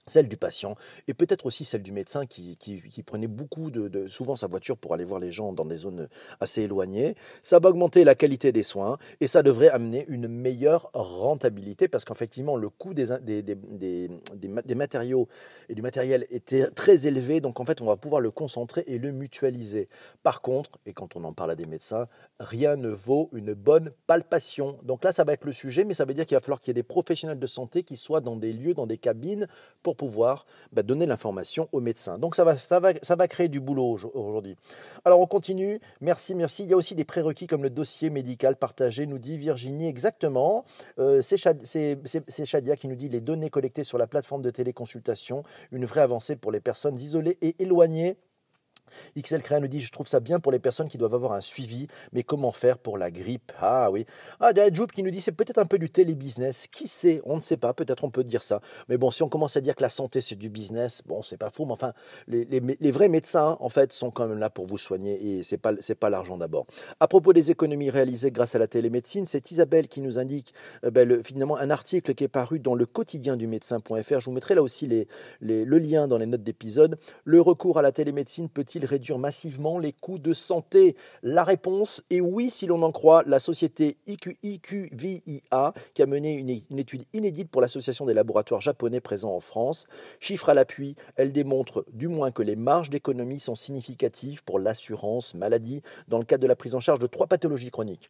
celle 0.08 0.28
du 0.28 0.36
patient 0.36 0.76
et 1.06 1.14
peut-être 1.14 1.46
aussi 1.46 1.64
celle 1.64 1.82
du 1.82 1.92
médecin 1.92 2.26
qui, 2.26 2.56
prenait 3.06 3.26
beaucoup 3.26 3.70
de, 3.70 4.06
souvent 4.08 4.36
sa 4.36 4.46
voiture 4.46 4.76
pour 4.76 4.94
aller 4.94 5.04
voir 5.04 5.20
les 5.20 5.32
gens 5.32 5.52
dans 5.52 5.64
des 5.64 5.78
zones 5.78 6.08
assez 6.40 6.62
éloignées. 6.62 7.14
Ça 7.42 7.58
va 7.58 7.70
augmenter 7.70 8.04
la 8.04 8.14
qualité 8.14 8.52
des 8.52 8.62
soins 8.62 8.98
et 9.20 9.26
ça 9.26 9.42
devrait 9.42 9.68
amener 9.68 10.04
une 10.08 10.28
meilleure 10.28 10.90
rentabilité 10.94 11.88
parce 11.88 12.04
qu'effectivement 12.04 12.56
le 12.56 12.68
coût 12.68 12.94
des, 12.94 13.06
des, 13.22 13.42
des, 13.42 14.10
des, 14.34 14.74
matériaux 14.74 15.28
et 15.68 15.74
du 15.74 15.82
matériel 15.82 16.26
était 16.30 16.66
très 16.70 17.06
élevé 17.06 17.40
donc 17.40 17.60
en 17.60 17.64
fait 17.64 17.80
on 17.82 17.86
va 17.86 17.96
pouvoir 17.96 18.20
le 18.20 18.30
concentrer 18.30 18.84
et 18.86 18.98
le 18.98 19.12
mutualiser. 19.12 19.88
Par 20.22 20.40
contre, 20.40 20.78
et 20.86 20.92
quand 20.92 21.16
on 21.16 21.24
en 21.24 21.32
parle 21.32 21.52
à 21.52 21.56
des 21.56 21.66
médecins, 21.66 22.08
rien 22.40 22.76
ne 22.76 22.88
vaut 22.88 23.30
une 23.32 23.54
bonne 23.54 23.92
palpation. 24.06 24.78
Donc 24.82 25.04
là 25.04 25.12
ça 25.12 25.24
va 25.24 25.32
être 25.32 25.44
le 25.44 25.52
sujet 25.52 25.84
mais 25.84 25.94
ça 25.94 26.04
veut 26.04 26.14
dire 26.14 26.26
qu'il 26.26 26.36
va 26.36 26.40
falloir 26.40 26.60
qu'il 26.60 26.70
y 26.70 26.72
ait 26.72 26.74
des 26.74 26.82
professionnels 26.82 27.38
de 27.38 27.46
santé 27.46 27.82
qui 27.82 27.96
soient 27.96 28.20
dans 28.20 28.36
des 28.36 28.52
lieux, 28.52 28.74
dans 28.74 28.86
des 28.86 28.98
cabines 28.98 29.46
pour 29.82 29.96
pouvoir 29.98 30.46
bah, 30.72 30.82
donner 30.82 31.04
l'information 31.04 31.68
aux 31.72 31.80
médecins. 31.80 32.16
Donc 32.16 32.34
ça 32.34 32.44
va, 32.44 33.28
créer 33.28 33.48
du 33.48 33.60
boulot 33.60 33.98
aujourd'hui. 34.14 34.56
Alors 35.04 35.20
on 35.20 35.26
continue. 35.26 35.80
Merci, 36.00 36.34
merci. 36.34 36.62
Il 36.62 36.70
y 36.70 36.72
a 36.72 36.76
aussi 36.76 36.94
des 36.94 37.04
prérequis 37.04 37.46
comme 37.46 37.62
le 37.62 37.70
dossier 37.70 38.08
médical 38.08 38.56
partagé, 38.56 39.04
nous 39.04 39.18
dit 39.18 39.36
Virginie. 39.36 39.88
Exactement. 39.88 40.64
Euh, 40.98 41.20
c'est 41.20 42.44
Shadia 42.46 42.76
qui 42.76 42.88
nous 42.88 42.96
dit 42.96 43.10
les 43.10 43.20
données 43.20 43.50
collectées 43.50 43.84
sur 43.84 43.98
la 43.98 44.06
plateforme 44.06 44.40
de 44.40 44.50
téléconsultation, 44.50 45.42
une 45.72 45.84
vraie 45.84 46.00
avancée 46.00 46.36
pour 46.36 46.52
les 46.52 46.60
personnes 46.60 46.96
isolées 46.96 47.36
et 47.42 47.56
éloignées 47.58 48.16
XL 49.20 49.42
Créa 49.42 49.60
nous 49.60 49.68
dit 49.68 49.80
Je 49.80 49.92
trouve 49.92 50.06
ça 50.06 50.20
bien 50.20 50.40
pour 50.40 50.52
les 50.52 50.58
personnes 50.58 50.88
qui 50.88 50.98
doivent 50.98 51.14
avoir 51.14 51.32
un 51.32 51.40
suivi, 51.40 51.88
mais 52.12 52.22
comment 52.22 52.52
faire 52.52 52.78
pour 52.78 52.98
la 52.98 53.10
grippe? 53.10 53.52
Ah 53.60 53.90
oui. 53.90 54.06
Ah, 54.40 54.52
Joub 54.72 54.86
qui 54.86 55.02
nous 55.02 55.10
dit 55.10 55.20
C'est 55.20 55.32
peut-être 55.32 55.58
un 55.58 55.66
peu 55.66 55.78
du 55.78 55.90
télébusiness. 55.90 56.66
Qui 56.66 56.88
sait? 56.88 57.20
On 57.24 57.36
ne 57.36 57.40
sait 57.40 57.56
pas. 57.56 57.72
Peut-être 57.74 58.04
on 58.04 58.10
peut 58.10 58.24
dire 58.24 58.42
ça. 58.42 58.60
Mais 58.88 58.96
bon, 58.96 59.10
si 59.10 59.22
on 59.22 59.28
commence 59.28 59.56
à 59.56 59.60
dire 59.60 59.74
que 59.74 59.82
la 59.82 59.88
santé 59.88 60.20
c'est 60.20 60.36
du 60.36 60.48
business, 60.48 61.02
bon, 61.06 61.22
c'est 61.22 61.36
pas 61.36 61.50
fou. 61.50 61.64
Mais 61.64 61.72
enfin, 61.72 61.92
les, 62.26 62.44
les, 62.44 62.90
vrais 62.90 63.08
médecins, 63.08 63.56
en 63.60 63.68
fait, 63.68 63.92
sont 63.92 64.10
quand 64.10 64.26
même 64.28 64.38
là 64.38 64.50
pour 64.50 64.66
vous 64.66 64.78
soigner 64.78 65.38
et 65.38 65.42
c'est 65.42 65.58
pas, 65.58 65.72
pas 66.00 66.10
l'argent 66.10 66.38
d'abord. 66.38 66.66
À 67.00 67.08
propos 67.08 67.32
des 67.32 67.50
économies 67.50 67.90
réalisées 67.90 68.30
grâce 68.30 68.54
à 68.54 68.58
la 68.58 68.66
télémédecine, 68.66 69.26
c'est 69.26 69.50
Isabelle 69.50 69.88
qui 69.88 70.00
nous 70.00 70.18
indique 70.18 70.54
euh, 70.84 70.90
ben, 70.90 71.22
finalement 71.22 71.56
un 71.56 71.70
article 71.70 72.14
qui 72.14 72.24
est 72.24 72.28
paru 72.28 72.58
dans 72.58 72.74
le 72.74 72.86
quotidien 72.86 73.36
du 73.36 73.46
médecin.fr. 73.46 74.20
Je 74.20 74.24
vous 74.24 74.32
mettrai 74.32 74.54
là 74.54 74.62
aussi 74.62 74.86
les, 74.86 75.06
le 75.40 75.78
lien 75.78 76.06
dans 76.08 76.18
les 76.18 76.26
notes 76.26 76.42
d'épisode. 76.42 76.98
Le 77.24 77.40
recours 77.40 77.78
à 77.78 77.82
la 77.82 77.92
télémédecine 77.92 78.48
peut-il 78.48 78.77
réduire 78.86 79.18
massivement 79.18 79.78
les 79.78 79.92
coûts 79.92 80.18
de 80.18 80.32
santé? 80.32 80.96
La 81.22 81.44
réponse 81.44 82.02
est 82.10 82.20
oui, 82.20 82.50
si 82.50 82.66
l'on 82.66 82.82
en 82.82 82.92
croit 82.92 83.22
la 83.26 83.38
société 83.38 83.96
IQVIA, 84.06 85.72
qui 85.94 86.02
a 86.02 86.06
mené 86.06 86.34
une, 86.36 86.78
étude 86.78 87.04
inédite 87.12 87.50
pour 87.50 87.60
l'Association 87.60 88.06
des 88.06 88.14
laboratoires 88.14 88.60
japonais 88.60 89.00
présents 89.00 89.34
en 89.34 89.40
France. 89.40 89.86
Chiffre 90.20 90.48
à 90.48 90.54
l'appui, 90.54 90.96
elle 91.16 91.32
démontre 91.32 91.84
du 91.92 92.08
moins 92.08 92.30
que 92.30 92.42
les 92.42 92.56
marges 92.56 92.90
d'économie 92.90 93.40
sont 93.40 93.54
significatives 93.54 94.42
pour 94.44 94.58
l'assurance 94.58 95.34
maladie 95.34 95.82
dans 96.08 96.18
le 96.18 96.24
cadre 96.24 96.42
de 96.42 96.48
la 96.48 96.56
prise 96.56 96.74
en 96.74 96.80
charge 96.80 96.98
de 96.98 97.06
trois 97.06 97.26
pathologies 97.26 97.70
chroniques 97.70 98.08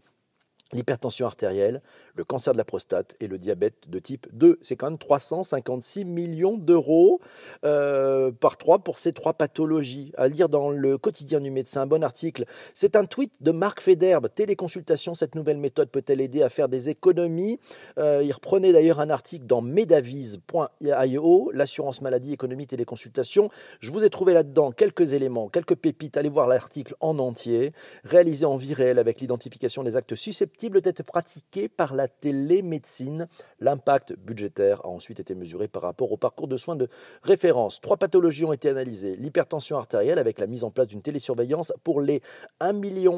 l'hypertension 0.73 1.27
artérielle, 1.27 1.81
le 2.15 2.25
cancer 2.25 2.53
de 2.53 2.59
la 2.59 2.65
prostate 2.65 3.15
et 3.21 3.27
le 3.27 3.39
diabète 3.39 3.89
de 3.89 3.99
type 3.99 4.27
2. 4.33 4.59
C'est 4.61 4.77
quand 4.77 4.91
même 4.91 4.99
356 4.99 6.05
millions 6.05 6.59
d'euros 6.59 7.21
euh, 7.65 8.31
par 8.33 8.59
trois 8.59 8.79
pour 8.79 8.99
ces 8.99 9.13
trois 9.13 9.33
pathologies. 9.33 10.13
À 10.17 10.29
lire 10.29 10.49
dans 10.49 10.71
le 10.71 10.99
quotidien 10.99 11.41
du 11.41 11.51
médecin, 11.51 11.87
bon 11.87 12.05
article. 12.05 12.45
C'est 12.75 12.97
un 12.97 13.07
tweet 13.07 13.43
de 13.43 13.51
Marc 13.51 13.81
Federbe. 13.81 14.29
Téléconsultation, 14.35 15.15
cette 15.15 15.35
nouvelle 15.35 15.57
méthode 15.57 15.89
peut-elle 15.89 16.21
aider 16.21 16.43
à 16.43 16.51
faire 16.51 16.69
des 16.69 16.91
économies? 16.91 17.59
Euh, 17.99 18.23
Il 18.23 18.33
reprenait 18.33 18.73
d'ailleurs 18.73 19.01
un 19.01 19.11
article 19.11 19.47
dans 19.47 19.63
medavise.io, 19.63 21.51
l'assurance 21.55 22.03
maladie, 22.03 22.35
économie, 22.35 22.67
téléconsultation. 22.67 23.49
Je 23.81 23.91
vous 23.91 24.05
ai 24.05 24.11
trouvé 24.11 24.35
là-dedans 24.35 24.73
quelques 24.73 25.15
éléments, 25.15 25.49
quelques 25.49 25.77
pépites. 25.77 26.19
Allez 26.19 26.29
voir 26.29 26.47
l'article 26.47 26.95
en 27.01 27.19
entier, 27.19 27.73
réalisé 28.05 28.45
en 28.45 28.57
vie 28.57 28.75
réelle 28.75 28.99
avec 28.99 29.21
l'identification 29.21 29.83
des 29.83 29.97
actes 29.97 30.15
susceptibles 30.15 30.58
d'être 30.67 31.05
pratiquée 31.05 31.69
par 31.69 31.95
la 31.95 32.09
télémédecine. 32.09 33.29
L'impact 33.61 34.15
budgétaire 34.19 34.85
a 34.85 34.89
ensuite 34.89 35.21
été 35.21 35.35
mesuré 35.35 35.69
par 35.69 35.83
rapport 35.83 36.11
au 36.11 36.17
parcours 36.17 36.49
de 36.49 36.57
soins 36.57 36.75
de 36.75 36.89
référence. 37.23 37.81
Trois 37.81 37.97
pathologies 37.97 38.45
ont 38.45 38.53
été 38.53 38.69
analysées. 38.69 39.17
L'hypertension 39.17 39.79
artérielle 39.79 40.19
avec 40.19 40.41
la 40.41 40.47
mise 40.47 40.65
en 40.65 40.71
place 40.71 40.89
d'une 40.89 41.03
télésurveillance 41.03 41.73
pour 41.85 42.01
les 42.01 42.21
1 42.61 42.75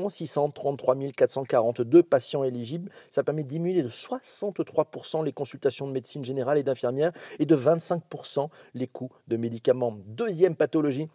633 0.08 0.96
442 1.16 2.02
patients 2.02 2.44
éligibles. 2.44 2.90
Ça 3.10 3.24
permet 3.24 3.42
de 3.42 3.48
diminuer 3.48 3.82
de 3.82 3.88
63% 3.88 5.24
les 5.24 5.32
consultations 5.32 5.86
de 5.86 5.92
médecine 5.92 6.24
générale 6.24 6.58
et 6.58 6.62
d'infirmières 6.62 7.12
et 7.38 7.46
de 7.46 7.56
25% 7.56 8.48
les 8.74 8.86
coûts 8.86 9.10
de 9.28 9.36
médicaments. 9.36 9.96
Deuxième 10.06 10.56
pathologie, 10.56 11.08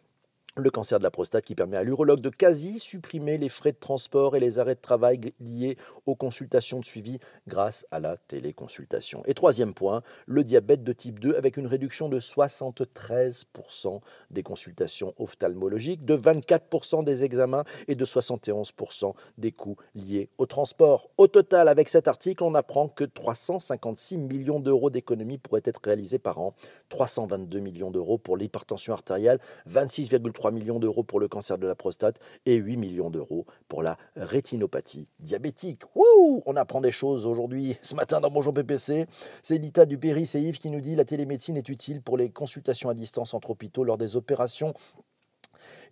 le 0.58 0.70
cancer 0.70 1.00
de 1.00 1.04
la 1.04 1.12
prostate 1.12 1.44
qui 1.44 1.54
permet 1.54 1.76
à 1.76 1.84
l'urologue 1.84 2.22
de 2.22 2.30
quasi 2.30 2.80
supprimer 2.80 3.38
les 3.38 3.50
frais 3.50 3.74
de 3.74 3.78
transport 3.78 4.36
et 4.36 4.40
les 4.40 4.58
arrêts 4.60 4.76
de 4.76 4.80
travail 4.80 5.20
liés 5.42 5.78
aux 6.06 6.16
consultations 6.16 6.80
de 6.80 6.86
suivi 6.86 7.20
grâce 7.48 7.86
à 7.92 8.00
la 8.00 8.16
téléconsultation. 8.16 9.22
Et 9.26 9.34
troisième 9.34 9.74
point, 9.74 10.02
le 10.28 10.44
diabète 10.44 10.84
de 10.84 10.94
type 10.94 11.20
2 11.20 11.36
avec 11.36 11.58
une 11.58 11.68
réduction 11.68 12.08
de 12.08 12.20
73% 12.20 14.00
des 14.32 14.44
consultations 14.44 15.14
ophtalmologiques, 15.18 16.06
de 16.06 16.16
24% 16.16 17.04
des 17.04 17.26
examens 17.26 17.66
et 17.88 17.96
de 17.96 18.06
71% 18.06 19.14
des 19.38 19.52
coûts 19.52 19.76
liés 19.94 20.30
au 20.38 20.46
transport. 20.46 21.10
Au 21.18 21.28
total, 21.28 21.68
avec 21.68 21.90
cet 21.90 22.08
article, 22.08 22.44
on 22.44 22.56
apprend 22.56 22.88
que 22.88 23.04
356 23.04 24.18
millions 24.18 24.62
d'euros 24.62 24.90
d'économies 24.90 25.38
pourraient 25.38 25.62
être 25.66 25.82
réalisés 25.84 26.20
par 26.20 26.40
an, 26.40 26.54
322 26.90 27.60
millions 27.60 27.92
d'euros 27.92 28.18
pour 28.18 28.38
l'hypertension 28.38 28.94
artérielle, 28.94 29.40
26,3 29.70 30.45
3 30.46 30.52
millions 30.52 30.78
d'euros 30.78 31.02
pour 31.02 31.20
le 31.20 31.28
cancer 31.28 31.58
de 31.58 31.66
la 31.66 31.74
prostate 31.74 32.20
et 32.46 32.54
8 32.58 32.78
millions 32.78 33.10
d'euros 33.10 33.48
pour 33.68 33.82
la 33.82 33.98
rétinopathie 34.16 35.08
diabétique. 35.20 35.82
Wouh 35.96 36.44
On 36.46 36.56
apprend 36.56 36.82
des 36.82 36.92
choses 36.92 37.26
aujourd'hui, 37.26 37.78
ce 37.82 37.96
matin 37.96 38.22
dans 38.22 38.30
Bonjour 38.30 38.54
PPC. 38.54 39.08
C'est 39.42 39.58
Lita 39.58 39.88
Dupéry, 39.88 40.28
c'est 40.28 40.44
Yves 40.44 40.60
qui 40.60 40.70
nous 40.70 40.82
dit 40.82 40.94
la 40.94 41.04
télémédecine 41.04 41.58
est 41.58 41.68
utile 41.68 42.00
pour 42.00 42.16
les 42.16 42.30
consultations 42.30 42.90
à 42.90 42.94
distance 42.94 43.34
entre 43.34 43.50
hôpitaux 43.50 43.84
lors 43.84 43.98
des 43.98 44.18
opérations 44.18 44.76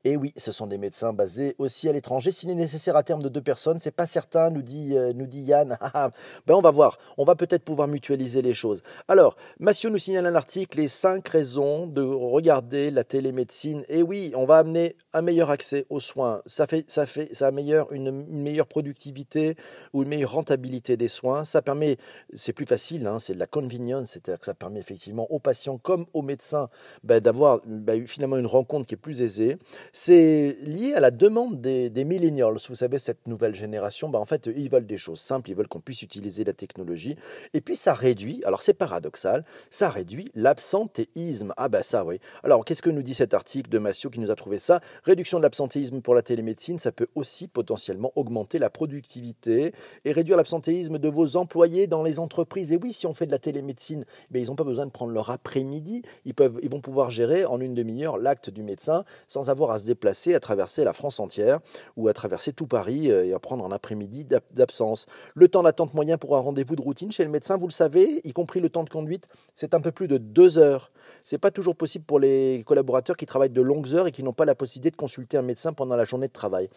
et 0.06 0.18
oui, 0.18 0.34
ce 0.36 0.52
sont 0.52 0.68
des 0.68 0.78
médecins 0.78 1.14
basés 1.14 1.56
aussi 1.60 1.88
à 1.88 1.94
l'étranger. 1.94 2.32
S'il 2.32 2.50
est 2.50 2.56
nécessaire 2.56 2.98
à 2.98 3.04
terme 3.04 3.24
de 3.24 3.30
deux 3.30 3.42
personnes, 3.42 3.80
c'est 3.80 3.92
pas 3.92 4.06
certain, 4.06 4.50
nous 4.50 4.62
dit, 4.62 4.98
euh, 4.98 5.14
nous 5.16 5.28
dit 5.28 5.42
Yann. 5.42 5.78
Ah, 5.86 5.92
ah. 5.96 6.10
ben 6.48 6.56
on 6.56 6.62
va 6.62 6.72
voir. 6.72 6.98
On 7.18 7.26
va 7.26 7.36
peut-être 7.36 7.64
pouvoir 7.66 7.90
mutualiser 7.90 8.42
les 8.42 8.54
choses. 8.54 8.84
Alors, 9.10 9.36
Massio 9.60 9.90
nous 9.90 9.98
signale 9.98 10.26
un 10.26 10.36
article, 10.36 10.78
les 10.78 10.88
cinq 10.88 11.28
raisons 11.28 11.88
de 11.88 12.02
regarder 12.02 12.90
la 12.90 13.04
télémédecine. 13.04 13.84
Et 13.90 14.02
oui, 14.02 14.32
on 14.34 14.46
va 14.46 14.60
amener 14.60 14.96
un 15.12 15.22
meilleur 15.22 15.50
accès 15.50 15.86
aux 15.90 16.00
soins. 16.00 16.42
Ça 16.46 16.68
fait, 16.68 16.90
ça 16.90 17.06
fait, 17.06 17.34
ça 17.34 17.48
améliore 17.48 17.92
une, 17.92 18.12
meilleure 18.12 18.68
productivité 18.68 19.56
ou 19.92 20.04
une 20.04 20.10
meilleure 20.10 20.32
rentabilité 20.32 20.96
des 20.96 21.10
soins. 21.10 21.44
Ça 21.44 21.62
permet, 21.62 21.98
c'est 22.34 22.54
plus 22.54 22.66
facile, 22.66 23.08
hein, 23.08 23.20
c'est 23.20 23.34
de 23.34 23.40
la 23.40 23.48
convenience, 23.48 24.12
c'est-à-dire 24.12 24.40
que 24.40 24.46
ça 24.46 24.54
permet 24.54 24.80
effectivement 24.80 25.30
aux 25.32 25.40
patients 25.40 25.78
comme 25.78 26.06
aux 26.14 26.22
médecins 26.22 26.70
ben, 27.04 27.20
d'avoir 27.20 27.60
ben, 27.66 28.08
finalement 28.08 28.38
une 28.38 28.48
rencontre 28.48 28.88
qui 28.88 28.94
est 28.94 28.98
plus 28.98 29.22
aisée. 29.22 29.58
C'est 29.96 30.58
lié 30.64 30.96
à 30.96 31.00
la 31.00 31.12
demande 31.12 31.62
des, 31.62 32.04
millennials. 32.04 32.58
Vous 32.68 32.74
savez, 32.74 32.98
cette 32.98 33.28
nouvelle 33.28 33.54
génération, 33.54 34.10
bah 34.10 34.18
en 34.18 34.26
fait, 34.26 34.48
ils 34.48 34.68
veulent 34.68 34.88
des 34.88 34.98
choses 34.98 35.20
simples, 35.20 35.52
ils 35.52 35.56
veulent 35.56 35.68
qu'on 35.68 35.82
puisse 35.82 36.02
utiliser 36.02 36.44
la 36.44 36.54
technologie. 36.54 37.16
Et 37.54 37.62
puis, 37.62 37.76
ça 37.76 37.94
réduit, 37.94 38.42
alors 38.44 38.64
c'est 38.64 38.74
paradoxal, 38.74 39.46
ça 39.70 39.92
réduit 39.92 40.26
l'absentéisme. 40.34 41.54
Ah 41.58 41.70
ben 41.70 41.84
ça, 41.84 42.06
oui. 42.06 42.20
Alors, 42.44 42.66
qu'est-ce 42.66 42.82
que 42.82 42.90
nous 42.90 43.04
dit 43.04 43.14
cet 43.14 43.36
article 43.36 43.70
de 43.70 43.78
Massio 43.78 44.10
qui 44.10 44.20
nous 44.20 44.32
a 44.32 44.36
trouvé 44.36 44.58
ça? 44.58 44.82
Réduction 45.04 45.38
de 45.38 45.44
l'absentéisme 45.44 46.02
pour 46.02 46.16
la 46.16 46.24
télémédecine, 46.24 46.80
ça 46.80 46.92
peut 46.92 47.10
aussi 47.14 47.48
potentiellement 47.48 48.12
augmenter 48.16 48.58
la 48.58 48.72
productivité 48.72 49.74
et 50.06 50.12
réduire 50.12 50.38
l'absentéisme 50.38 50.98
de 50.98 51.08
vos 51.08 51.38
employés 51.38 51.86
dans 51.86 52.02
les 52.02 52.18
entreprises. 52.18 52.72
Et 52.72 52.80
oui, 52.82 52.94
si 52.94 53.06
on 53.06 53.14
fait 53.14 53.28
de 53.28 53.32
la 53.32 53.38
télémédecine, 53.38 54.06
ben, 54.32 54.42
ils 54.42 54.48
n'ont 54.48 54.56
pas 54.56 54.64
besoin 54.64 54.88
de 54.88 54.92
prendre 54.92 55.12
leur 55.12 55.30
après-midi. 55.30 56.02
Ils, 56.26 56.34
peuvent, 56.34 56.60
ils 56.64 56.72
vont 56.72 56.82
pouvoir 56.82 57.12
gérer 57.12 57.46
en 57.46 57.62
une 57.62 57.76
demi-heure 57.76 58.18
l'acte 58.18 58.50
du 58.50 58.64
médecin 58.64 59.06
sans 59.28 59.52
avoir 59.52 59.70
à 59.70 59.83
déplacer, 59.86 60.34
à 60.34 60.40
traverser 60.40 60.84
la 60.84 60.94
France 60.94 61.20
entière 61.20 61.60
ou 61.98 62.08
à 62.08 62.14
traverser 62.14 62.54
tout 62.54 62.68
Paris 62.68 63.12
euh, 63.12 63.26
et 63.26 63.34
à 63.34 63.40
prendre 63.40 63.66
un 63.66 63.72
après-midi 63.72 64.26
d'absence. 64.52 65.06
Le 65.36 65.48
temps 65.48 65.64
d'attente 65.64 65.94
moyen 65.94 66.18
pour 66.18 66.36
un 66.36 66.40
rendez-vous 66.40 66.76
de 66.76 66.82
routine 66.82 67.12
chez 67.12 67.24
le 67.24 67.30
médecin, 67.30 67.58
vous 67.58 67.68
le 67.68 67.74
savez, 67.74 68.22
y 68.24 68.34
compris 68.34 68.60
le 68.60 68.70
temps 68.70 68.84
de 68.84 68.90
conduite, 68.90 69.28
c'est 69.54 69.74
un 69.74 69.82
peu 69.82 69.92
plus 69.92 70.08
de 70.08 70.18
deux 70.18 70.58
heures. 70.58 70.92
C'est 71.24 71.38
pas 71.38 71.52
toujours 71.52 71.76
possible 71.76 72.06
pour 72.06 72.20
les 72.20 72.64
collaborateurs 72.66 73.18
qui 73.18 73.26
travaillent 73.26 73.50
de 73.50 73.62
longues 73.62 73.94
heures 73.94 74.08
et 74.08 74.12
qui 74.12 74.24
n'ont 74.24 74.34
pas 74.34 74.46
la 74.46 74.56
possibilité 74.56 74.92
de 74.92 74.96
consulter 74.96 75.38
un 75.38 75.42
médecin 75.42 75.74
pendant 75.74 75.96
la 75.96 76.06
journée 76.06 76.28
de 76.28 76.34
travail 76.34 76.70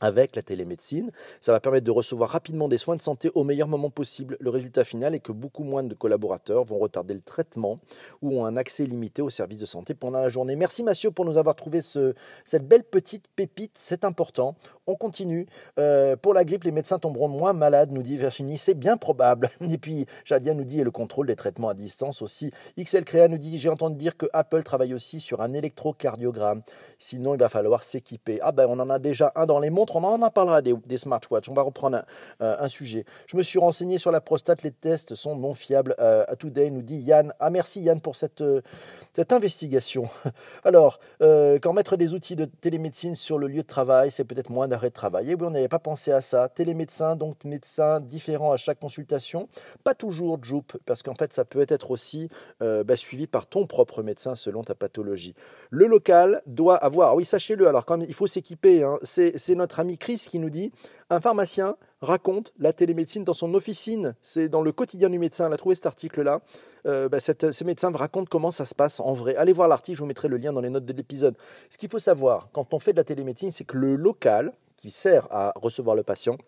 avec 0.00 0.36
la 0.36 0.42
télémédecine. 0.42 1.10
Ça 1.40 1.52
va 1.52 1.60
permettre 1.60 1.84
de 1.84 1.90
recevoir 1.90 2.30
rapidement 2.30 2.68
des 2.68 2.78
soins 2.78 2.96
de 2.96 3.02
santé 3.02 3.30
au 3.34 3.44
meilleur 3.44 3.68
moment 3.68 3.90
possible. 3.90 4.36
Le 4.40 4.50
résultat 4.50 4.84
final 4.84 5.14
est 5.14 5.20
que 5.20 5.32
beaucoup 5.32 5.64
moins 5.64 5.82
de 5.82 5.94
collaborateurs 5.94 6.64
vont 6.64 6.78
retarder 6.78 7.14
le 7.14 7.20
traitement 7.20 7.80
ou 8.22 8.40
ont 8.40 8.46
un 8.46 8.56
accès 8.56 8.84
limité 8.84 9.22
aux 9.22 9.30
services 9.30 9.58
de 9.58 9.66
santé 9.66 9.94
pendant 9.94 10.20
la 10.20 10.28
journée. 10.28 10.56
Merci 10.56 10.82
Mathieu 10.82 11.10
pour 11.10 11.24
nous 11.24 11.38
avoir 11.38 11.56
trouvé 11.56 11.82
ce, 11.82 12.14
cette 12.44 12.66
belle 12.66 12.84
petite 12.84 13.26
pépite, 13.36 13.72
c'est 13.74 14.04
important. 14.04 14.56
On 14.90 14.96
continue. 14.96 15.46
Euh, 15.78 16.16
pour 16.16 16.34
la 16.34 16.44
grippe, 16.44 16.64
les 16.64 16.72
médecins 16.72 16.98
tomberont 16.98 17.28
moins 17.28 17.52
malades, 17.52 17.92
nous 17.92 18.02
dit 18.02 18.16
Virginie. 18.16 18.58
C'est 18.58 18.74
bien 18.74 18.96
probable. 18.96 19.50
Et 19.70 19.78
puis 19.78 20.06
Jadia 20.24 20.52
nous 20.52 20.64
dit 20.64 20.80
et 20.80 20.84
le 20.84 20.90
contrôle 20.90 21.28
des 21.28 21.36
traitements 21.36 21.68
à 21.68 21.74
distance 21.74 22.22
aussi. 22.22 22.50
XL 22.76 23.04
Créa 23.04 23.28
nous 23.28 23.38
dit 23.38 23.58
j'ai 23.60 23.68
entendu 23.68 23.96
dire 23.96 24.16
que 24.16 24.26
Apple 24.32 24.64
travaille 24.64 24.92
aussi 24.92 25.20
sur 25.20 25.42
un 25.42 25.52
électrocardiogramme. 25.52 26.62
Sinon, 26.98 27.34
il 27.34 27.38
va 27.38 27.48
falloir 27.48 27.84
s'équiper. 27.84 28.40
Ah 28.42 28.50
ben 28.50 28.66
on 28.68 28.80
en 28.80 28.90
a 28.90 28.98
déjà 28.98 29.30
un 29.36 29.46
dans 29.46 29.60
les 29.60 29.70
montres 29.70 29.96
on 29.96 30.22
en 30.22 30.30
parlera 30.30 30.62
des, 30.62 30.74
des 30.86 30.98
smartwatches. 30.98 31.48
On 31.48 31.54
va 31.54 31.62
reprendre 31.62 32.02
euh, 32.42 32.56
un, 32.58 32.68
sujet. 32.68 33.04
Je 33.26 33.36
me 33.36 33.42
suis 33.42 33.58
renseigné 33.58 33.98
sur 33.98 34.10
la 34.10 34.20
prostate. 34.20 34.62
Les 34.62 34.72
tests 34.72 35.14
sont 35.14 35.36
non 35.36 35.54
fiables. 35.54 35.94
Euh, 36.00 36.24
à 36.28 36.36
Today 36.36 36.70
nous 36.70 36.82
dit 36.82 36.98
Yann. 36.98 37.32
Ah 37.38 37.50
merci 37.50 37.80
Yann 37.80 38.00
pour 38.00 38.16
cette, 38.16 38.40
euh, 38.40 38.60
cette 39.12 39.32
investigation. 39.32 40.08
Alors, 40.64 41.00
quand 41.20 41.72
mettre 41.72 41.96
des 41.96 42.14
outils 42.14 42.36
de 42.36 42.44
télémédecine 42.44 43.14
sur 43.14 43.38
le 43.38 43.46
lieu 43.46 43.62
de 43.62 43.66
travail, 43.66 44.10
c'est 44.10 44.24
peut-être 44.24 44.50
moins 44.50 44.68
d'arrêt 44.80 44.88
de 44.88 44.94
travail. 44.94 45.30
Et 45.30 45.34
oui, 45.34 45.42
on 45.42 45.50
n'avait 45.50 45.68
pas 45.68 45.78
pensé 45.78 46.10
à 46.10 46.20
ça. 46.20 46.48
Télémédecin, 46.48 47.16
donc 47.16 47.44
médecin 47.44 48.00
différent 48.00 48.52
à 48.52 48.56
chaque 48.56 48.80
consultation. 48.80 49.48
Pas 49.84 49.94
toujours 49.94 50.42
Joop, 50.42 50.76
parce 50.86 51.02
qu'en 51.02 51.14
fait, 51.14 51.32
ça 51.32 51.44
peut 51.44 51.66
être 51.68 51.90
aussi 51.90 52.28
bah, 52.60 52.96
suivi 52.96 53.26
par 53.26 53.46
ton 53.46 53.66
propre 53.66 54.02
médecin 54.02 54.34
selon 54.34 54.62
ta 54.62 54.74
pathologie. 54.74 55.34
Le 55.70 55.86
local 55.86 56.42
doit 56.46 56.76
avoir, 56.76 57.14
oui, 57.14 57.24
sachez-le, 57.24 57.68
alors 57.68 57.84
quand 57.84 58.00
il 58.00 58.14
faut 58.14 58.26
s'équiper, 58.26 58.82
hein, 58.82 58.98
c'est 59.02 59.54
notre 59.54 59.80
ami 59.80 59.98
Chris 59.98 60.26
qui 60.30 60.38
nous 60.38 60.50
dit 60.50 60.72
un 61.10 61.20
pharmacien 61.20 61.76
raconte 62.00 62.52
la 62.58 62.72
télémédecine 62.72 63.24
dans 63.24 63.34
son 63.34 63.52
officine. 63.54 64.14
C'est 64.22 64.48
dans 64.48 64.62
le 64.62 64.72
quotidien 64.72 65.10
du 65.10 65.18
médecin. 65.18 65.46
Elle 65.46 65.52
a 65.52 65.56
trouvé 65.56 65.74
cet 65.74 65.86
article-là. 65.86 66.40
Euh, 66.86 67.08
bah, 67.08 67.20
ce 67.20 67.64
médecin 67.64 67.90
raconte 67.92 68.28
comment 68.28 68.50
ça 68.50 68.64
se 68.64 68.74
passe 68.74 69.00
en 69.00 69.12
vrai. 69.12 69.36
Allez 69.36 69.52
voir 69.52 69.68
l'article, 69.68 69.98
je 69.98 70.02
vous 70.02 70.06
mettrai 70.06 70.28
le 70.28 70.38
lien 70.38 70.52
dans 70.52 70.60
les 70.60 70.70
notes 70.70 70.86
de 70.86 70.92
l'épisode. 70.92 71.36
Ce 71.68 71.76
qu'il 71.76 71.90
faut 71.90 71.98
savoir 71.98 72.48
quand 72.52 72.72
on 72.72 72.78
fait 72.78 72.92
de 72.92 72.96
la 72.96 73.04
télémédecine, 73.04 73.50
c'est 73.50 73.64
que 73.64 73.76
le 73.76 73.96
local 73.96 74.52
qui 74.76 74.90
sert 74.90 75.28
à 75.30 75.52
recevoir 75.60 75.94
le 75.94 76.02
patient, 76.02 76.38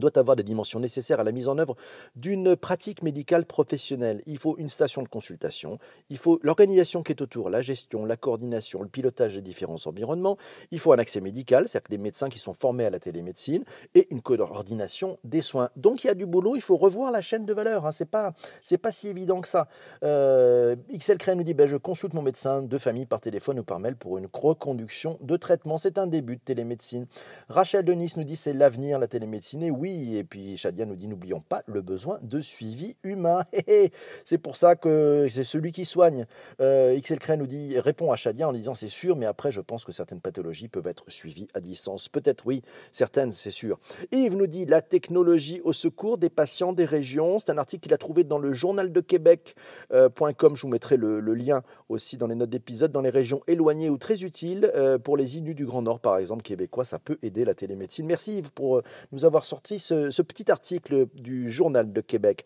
doit 0.00 0.16
avoir 0.18 0.36
des 0.36 0.42
dimensions 0.42 0.80
nécessaires 0.80 1.20
à 1.20 1.24
la 1.24 1.32
mise 1.32 1.48
en 1.48 1.58
œuvre 1.58 1.76
d'une 2.16 2.56
pratique 2.56 3.02
médicale 3.02 3.44
professionnelle. 3.44 4.22
Il 4.26 4.38
faut 4.38 4.56
une 4.58 4.68
station 4.68 5.02
de 5.02 5.08
consultation, 5.08 5.78
il 6.10 6.18
faut 6.18 6.38
l'organisation 6.42 7.02
qui 7.02 7.12
est 7.12 7.22
autour, 7.22 7.50
la 7.50 7.62
gestion, 7.62 8.04
la 8.04 8.16
coordination, 8.16 8.82
le 8.82 8.88
pilotage 8.88 9.34
des 9.34 9.42
différents 9.42 9.78
environnements, 9.86 10.36
il 10.70 10.78
faut 10.78 10.92
un 10.92 10.98
accès 10.98 11.20
médical, 11.20 11.68
c'est-à-dire 11.68 11.90
des 11.90 11.98
médecins 11.98 12.28
qui 12.28 12.38
sont 12.38 12.54
formés 12.54 12.84
à 12.84 12.90
la 12.90 12.98
télémédecine, 12.98 13.64
et 13.94 14.06
une 14.10 14.22
coordination 14.22 15.16
des 15.24 15.40
soins. 15.40 15.70
Donc 15.76 16.04
il 16.04 16.08
y 16.08 16.10
a 16.10 16.14
du 16.14 16.26
boulot, 16.26 16.56
il 16.56 16.62
faut 16.62 16.76
revoir 16.76 17.10
la 17.10 17.20
chaîne 17.20 17.46
de 17.46 17.52
valeur, 17.52 17.86
hein. 17.86 17.92
c'est 17.92 18.04
pas, 18.04 18.34
pas 18.82 18.92
si 18.92 19.08
évident 19.08 19.40
que 19.40 19.48
ça. 19.48 19.68
Euh, 20.02 20.76
XL 20.96 21.18
Créa 21.18 21.34
nous 21.34 21.42
dit, 21.42 21.54
ben, 21.54 21.66
je 21.66 21.76
consulte 21.76 22.14
mon 22.14 22.22
médecin 22.22 22.62
de 22.62 22.78
famille 22.78 23.06
par 23.06 23.20
téléphone 23.20 23.58
ou 23.58 23.64
par 23.64 23.78
mail 23.80 23.96
pour 23.96 24.18
une 24.18 24.28
reconduction 24.32 25.18
de 25.20 25.36
traitement, 25.36 25.78
c'est 25.78 25.98
un 25.98 26.06
début 26.06 26.36
de 26.36 26.40
télémédecine. 26.40 27.06
Rachel 27.48 27.84
Denis 27.84 28.12
nous 28.16 28.24
dit, 28.24 28.36
c'est 28.36 28.52
l'avenir, 28.52 28.98
la 28.98 29.06
télémédecine, 29.06 29.62
et 29.62 29.70
oui, 29.70 29.83
oui, 29.84 30.16
et 30.16 30.24
puis 30.24 30.56
Shadia 30.56 30.86
nous 30.86 30.96
dit 30.96 31.06
n'oublions 31.08 31.42
pas 31.42 31.62
le 31.66 31.82
besoin 31.82 32.18
de 32.22 32.40
suivi 32.40 32.96
humain. 33.02 33.44
c'est 34.24 34.38
pour 34.38 34.56
ça 34.56 34.76
que 34.76 35.28
c'est 35.30 35.44
celui 35.44 35.72
qui 35.72 35.84
soigne. 35.84 36.24
Euh, 36.62 36.98
XL 36.98 37.34
nous 37.36 37.46
dit 37.46 37.78
répond 37.78 38.10
à 38.10 38.16
Shadia 38.16 38.48
en 38.48 38.54
disant 38.54 38.74
c'est 38.74 38.88
sûr, 38.88 39.14
mais 39.14 39.26
après 39.26 39.52
je 39.52 39.60
pense 39.60 39.84
que 39.84 39.92
certaines 39.92 40.22
pathologies 40.22 40.68
peuvent 40.68 40.86
être 40.86 41.10
suivies 41.10 41.48
à 41.52 41.60
distance. 41.60 42.08
Peut-être 42.08 42.46
oui, 42.46 42.62
certaines 42.92 43.30
c'est 43.30 43.50
sûr. 43.50 43.78
Yves 44.10 44.36
nous 44.36 44.46
dit 44.46 44.64
la 44.64 44.80
technologie 44.80 45.60
au 45.64 45.74
secours 45.74 46.16
des 46.16 46.30
patients 46.30 46.72
des 46.72 46.86
régions. 46.86 47.38
C'est 47.38 47.52
un 47.52 47.58
article 47.58 47.82
qu'il 47.82 47.92
a 47.92 47.98
trouvé 47.98 48.24
dans 48.24 48.38
le 48.38 48.54
journal 48.54 48.90
de 48.90 49.00
Québec.com. 49.02 49.92
Euh, 49.92 50.54
je 50.54 50.62
vous 50.62 50.68
mettrai 50.68 50.96
le, 50.96 51.20
lien 51.34 51.62
aussi 51.90 52.16
dans 52.16 52.26
les 52.26 52.36
notes 52.36 52.48
d'épisode. 52.48 52.90
Dans 52.90 53.02
les 53.02 53.10
régions 53.10 53.42
éloignées 53.48 53.90
ou 53.90 53.98
très 53.98 54.22
utiles, 54.22 54.72
euh, 54.76 54.96
pour 54.96 55.18
les 55.18 55.36
Inuits 55.36 55.54
du 55.54 55.66
Grand 55.66 55.82
Nord 55.82 56.00
par 56.00 56.16
exemple, 56.16 56.42
québécois, 56.42 56.86
ça 56.86 56.98
peut 56.98 57.18
aider 57.22 57.44
la 57.44 57.52
télémédecine. 57.52 58.06
Merci 58.06 58.38
Yves 58.38 58.50
pour 58.50 58.80
nous 59.12 59.26
avoir 59.26 59.44
sorti 59.44 59.73
ce, 59.78 60.22
petit 60.22 60.50
article 60.50 61.06
du 61.14 61.50
Journal 61.50 61.92
de 61.92 62.00
Québec. 62.00 62.44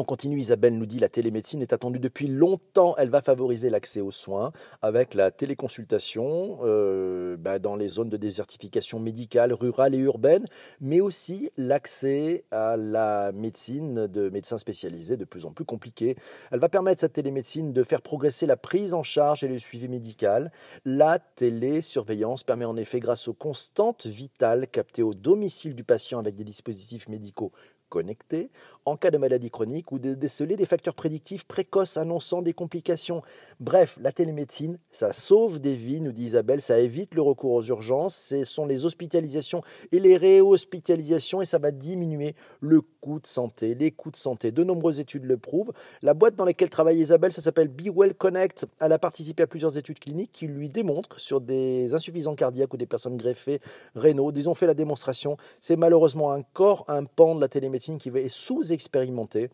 On 0.00 0.04
continue, 0.04 0.38
Isabelle 0.38 0.78
nous 0.78 0.86
dit 0.86 1.00
la 1.00 1.08
télémédecine 1.08 1.60
est 1.60 1.72
attendue 1.72 1.98
depuis 1.98 2.28
longtemps. 2.28 2.94
Elle 2.98 3.10
va 3.10 3.20
favoriser 3.20 3.68
l'accès 3.68 4.00
aux 4.00 4.12
soins 4.12 4.52
avec 4.80 5.12
la 5.12 5.32
téléconsultation 5.32 6.60
euh, 6.62 7.36
bah, 7.36 7.58
dans 7.58 7.74
les 7.74 7.88
zones 7.88 8.08
de 8.08 8.16
désertification 8.16 9.00
médicale, 9.00 9.52
rurale 9.52 9.96
et 9.96 9.98
urbaine, 9.98 10.46
mais 10.80 11.00
aussi 11.00 11.50
l'accès 11.56 12.44
à 12.52 12.76
la 12.76 13.32
médecine 13.32 14.06
de 14.06 14.28
médecins 14.28 14.58
spécialisés 14.58 15.16
de 15.16 15.24
plus 15.24 15.46
en 15.46 15.50
plus 15.50 15.64
compliqué. 15.64 16.14
Elle 16.52 16.60
va 16.60 16.68
permettre 16.68 17.00
cette 17.00 17.14
télémédecine 17.14 17.72
de 17.72 17.82
faire 17.82 18.00
progresser 18.00 18.46
la 18.46 18.56
prise 18.56 18.94
en 18.94 19.02
charge 19.02 19.42
et 19.42 19.48
le 19.48 19.58
suivi 19.58 19.88
médical. 19.88 20.52
La 20.84 21.18
télésurveillance 21.18 22.44
permet 22.44 22.66
en 22.66 22.76
effet, 22.76 23.00
grâce 23.00 23.26
aux 23.26 23.34
constantes 23.34 24.06
vitales 24.06 24.68
captées 24.68 25.02
au 25.02 25.12
domicile 25.12 25.74
du 25.74 25.82
patient 25.82 26.20
avec 26.20 26.36
des 26.36 26.44
dispositifs 26.44 27.08
médicaux 27.08 27.50
connectés 27.88 28.50
en 28.84 28.96
cas 28.96 29.10
de 29.10 29.18
maladie 29.18 29.50
chronique 29.50 29.92
ou 29.92 29.98
de 29.98 30.14
déceler 30.14 30.56
des 30.56 30.64
facteurs 30.64 30.94
prédictifs 30.94 31.44
précoces 31.44 31.96
annonçant 31.96 32.42
des 32.42 32.52
complications. 32.52 33.22
Bref, 33.60 33.98
la 34.00 34.12
télémédecine, 34.12 34.78
ça 34.90 35.12
sauve 35.12 35.60
des 35.60 35.74
vies, 35.74 36.00
nous 36.00 36.12
dit 36.12 36.24
Isabelle, 36.24 36.62
ça 36.62 36.78
évite 36.78 37.14
le 37.14 37.22
recours 37.22 37.52
aux 37.52 37.62
urgences, 37.62 38.16
ce 38.16 38.44
sont 38.44 38.66
les 38.66 38.84
hospitalisations 38.84 39.62
et 39.92 40.00
les 40.00 40.16
réhospitalisations 40.16 41.42
et 41.42 41.44
ça 41.44 41.58
va 41.58 41.70
diminuer 41.70 42.34
le 42.60 42.80
coût 42.80 43.20
de 43.20 43.26
santé, 43.26 43.74
les 43.74 43.90
coûts 43.90 44.10
de 44.10 44.16
santé. 44.16 44.52
De 44.52 44.64
nombreuses 44.64 45.00
études 45.00 45.24
le 45.24 45.36
prouvent. 45.36 45.72
La 46.02 46.14
boîte 46.14 46.34
dans 46.34 46.44
laquelle 46.44 46.70
travaille 46.70 46.98
Isabelle, 46.98 47.32
ça 47.32 47.42
s'appelle 47.42 47.68
Be 47.68 47.88
Well 47.94 48.14
Connect. 48.14 48.66
Elle 48.80 48.92
a 48.92 48.98
participé 48.98 49.42
à 49.42 49.46
plusieurs 49.46 49.76
études 49.76 49.98
cliniques 49.98 50.32
qui 50.32 50.46
lui 50.46 50.68
démontrent 50.68 51.20
sur 51.20 51.40
des 51.40 51.94
insuffisants 51.94 52.34
cardiaques 52.34 52.72
ou 52.72 52.76
des 52.76 52.86
personnes 52.86 53.16
greffées 53.16 53.60
rénaux. 53.94 54.32
Ils 54.34 54.48
ont 54.48 54.54
fait 54.54 54.66
la 54.66 54.74
démonstration. 54.74 55.36
C'est 55.60 55.76
malheureusement 55.76 56.28
encore 56.28 56.84
un 56.88 57.04
pan 57.04 57.34
de 57.34 57.40
la 57.40 57.48
télémédecine 57.48 57.77
qui 57.78 58.08
est 58.08 58.28
sous-expérimenté 58.28 59.50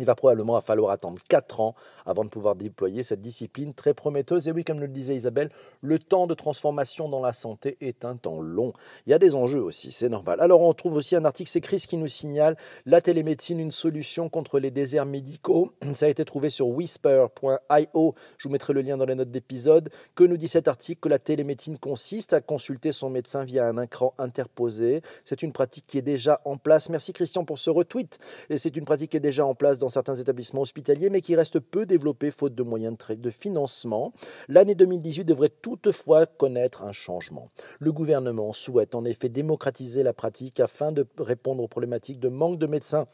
il 0.00 0.06
va 0.06 0.14
probablement 0.14 0.60
falloir 0.60 0.90
attendre 0.90 1.20
4 1.28 1.60
ans 1.60 1.74
avant 2.04 2.24
de 2.24 2.30
pouvoir 2.30 2.56
déployer 2.56 3.02
cette 3.02 3.20
discipline 3.20 3.74
très 3.74 3.94
prometteuse. 3.94 4.48
Et 4.48 4.52
oui, 4.52 4.64
comme 4.64 4.80
le 4.80 4.88
disait 4.88 5.14
Isabelle, 5.14 5.50
le 5.82 5.98
temps 5.98 6.26
de 6.26 6.34
transformation 6.34 7.08
dans 7.08 7.20
la 7.20 7.32
santé 7.32 7.76
est 7.80 8.04
un 8.04 8.16
temps 8.16 8.40
long. 8.40 8.72
Il 9.06 9.10
y 9.10 9.14
a 9.14 9.18
des 9.18 9.34
enjeux 9.34 9.62
aussi, 9.62 9.92
c'est 9.92 10.08
normal. 10.08 10.40
Alors 10.40 10.62
on 10.62 10.72
trouve 10.72 10.94
aussi 10.94 11.14
un 11.14 11.24
article, 11.24 11.50
c'est 11.50 11.60
Chris 11.60 11.84
qui 11.88 11.96
nous 11.96 12.08
signale 12.08 12.56
la 12.86 13.00
télémédecine, 13.00 13.60
une 13.60 13.70
solution 13.70 14.28
contre 14.28 14.58
les 14.58 14.70
déserts 14.70 15.06
médicaux. 15.06 15.72
Ça 15.92 16.06
a 16.06 16.08
été 16.08 16.24
trouvé 16.24 16.50
sur 16.50 16.68
whisper.io. 16.68 18.14
Je 18.38 18.48
vous 18.48 18.52
mettrai 18.52 18.72
le 18.72 18.80
lien 18.80 18.96
dans 18.96 19.04
les 19.04 19.14
notes 19.14 19.30
d'épisode. 19.30 19.90
Que 20.14 20.24
nous 20.24 20.36
dit 20.36 20.48
cet 20.48 20.68
article? 20.68 21.00
Que 21.00 21.08
la 21.08 21.18
télémédecine 21.18 21.78
consiste 21.78 22.32
à 22.32 22.40
consulter 22.40 22.92
son 22.92 23.10
médecin 23.10 23.44
via 23.44 23.66
un 23.66 23.80
écran 23.82 24.14
interposé. 24.18 25.02
C'est 25.24 25.42
une 25.42 25.52
pratique 25.52 25.86
qui 25.86 25.98
est 25.98 26.02
déjà 26.02 26.40
en 26.44 26.56
place. 26.56 26.88
Merci 26.88 27.12
Christian 27.12 27.44
pour 27.44 27.58
ce 27.58 27.70
retweet. 27.70 28.18
Et 28.50 28.58
c'est 28.58 28.76
une 28.76 28.84
pratique 28.84 29.12
qui 29.12 29.16
est 29.16 29.20
déjà 29.20 29.46
en 29.46 29.54
place 29.54 29.78
certains 29.88 30.16
établissements 30.16 30.62
hospitaliers, 30.62 31.10
mais 31.10 31.20
qui 31.20 31.36
reste 31.36 31.60
peu 31.60 31.86
développé 31.86 32.30
faute 32.30 32.54
de 32.54 32.62
moyens 32.62 32.96
de 33.08 33.30
financement. 33.30 34.12
L'année 34.48 34.74
2018 34.74 35.24
devrait 35.24 35.48
toutefois 35.48 36.26
connaître 36.26 36.82
un 36.82 36.92
changement. 36.92 37.50
Le 37.78 37.92
gouvernement 37.92 38.52
souhaite 38.52 38.94
en 38.94 39.04
effet 39.04 39.28
démocratiser 39.28 40.02
la 40.02 40.12
pratique 40.12 40.60
afin 40.60 40.92
de 40.92 41.06
répondre 41.18 41.62
aux 41.62 41.68
problématiques 41.68 42.20
de 42.20 42.28
manque 42.28 42.58
de 42.58 42.66
médecins 42.66 43.06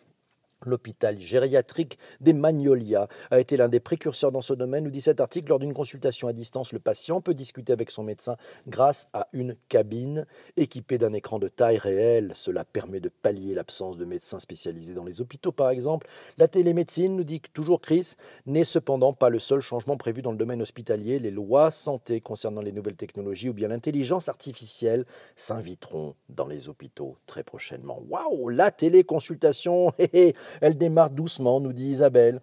L'hôpital 0.66 1.18
gériatrique 1.18 1.98
des 2.20 2.32
Magnolias 2.32 3.08
a 3.30 3.40
été 3.40 3.56
l'un 3.56 3.68
des 3.68 3.80
précurseurs 3.80 4.32
dans 4.32 4.40
ce 4.40 4.52
domaine, 4.52 4.84
nous 4.84 4.90
dit 4.90 5.00
cet 5.00 5.20
article. 5.20 5.48
Lors 5.48 5.58
d'une 5.58 5.72
consultation 5.72 6.28
à 6.28 6.32
distance, 6.32 6.72
le 6.72 6.78
patient 6.78 7.20
peut 7.20 7.34
discuter 7.34 7.72
avec 7.72 7.90
son 7.90 8.02
médecin 8.02 8.36
grâce 8.66 9.08
à 9.12 9.28
une 9.32 9.56
cabine 9.68 10.26
équipée 10.56 10.98
d'un 10.98 11.12
écran 11.12 11.38
de 11.38 11.48
taille 11.48 11.78
réelle. 11.78 12.32
Cela 12.34 12.64
permet 12.64 13.00
de 13.00 13.08
pallier 13.08 13.54
l'absence 13.54 13.96
de 13.96 14.04
médecins 14.04 14.40
spécialisés 14.40 14.94
dans 14.94 15.04
les 15.04 15.20
hôpitaux, 15.20 15.52
par 15.52 15.70
exemple. 15.70 16.06
La 16.38 16.48
télémédecine, 16.48 17.16
nous 17.16 17.24
dit 17.24 17.40
toujours 17.52 17.80
Chris, 17.80 18.14
n'est 18.46 18.64
cependant 18.64 19.12
pas 19.12 19.30
le 19.30 19.38
seul 19.38 19.60
changement 19.60 19.96
prévu 19.96 20.22
dans 20.22 20.32
le 20.32 20.38
domaine 20.38 20.62
hospitalier. 20.62 21.18
Les 21.18 21.30
lois 21.30 21.70
santé 21.70 22.20
concernant 22.20 22.60
les 22.60 22.72
nouvelles 22.72 22.96
technologies 22.96 23.48
ou 23.48 23.54
bien 23.54 23.68
l'intelligence 23.68 24.28
artificielle 24.28 25.04
s'inviteront 25.36 26.14
dans 26.28 26.46
les 26.46 26.68
hôpitaux 26.68 27.16
très 27.26 27.42
prochainement. 27.42 28.02
Waouh, 28.08 28.48
la 28.48 28.70
téléconsultation 28.70 29.92
Elle 30.60 30.76
démarre 30.76 31.10
doucement, 31.10 31.60
nous 31.60 31.72
dit 31.72 31.88
Isabelle. 31.90 32.40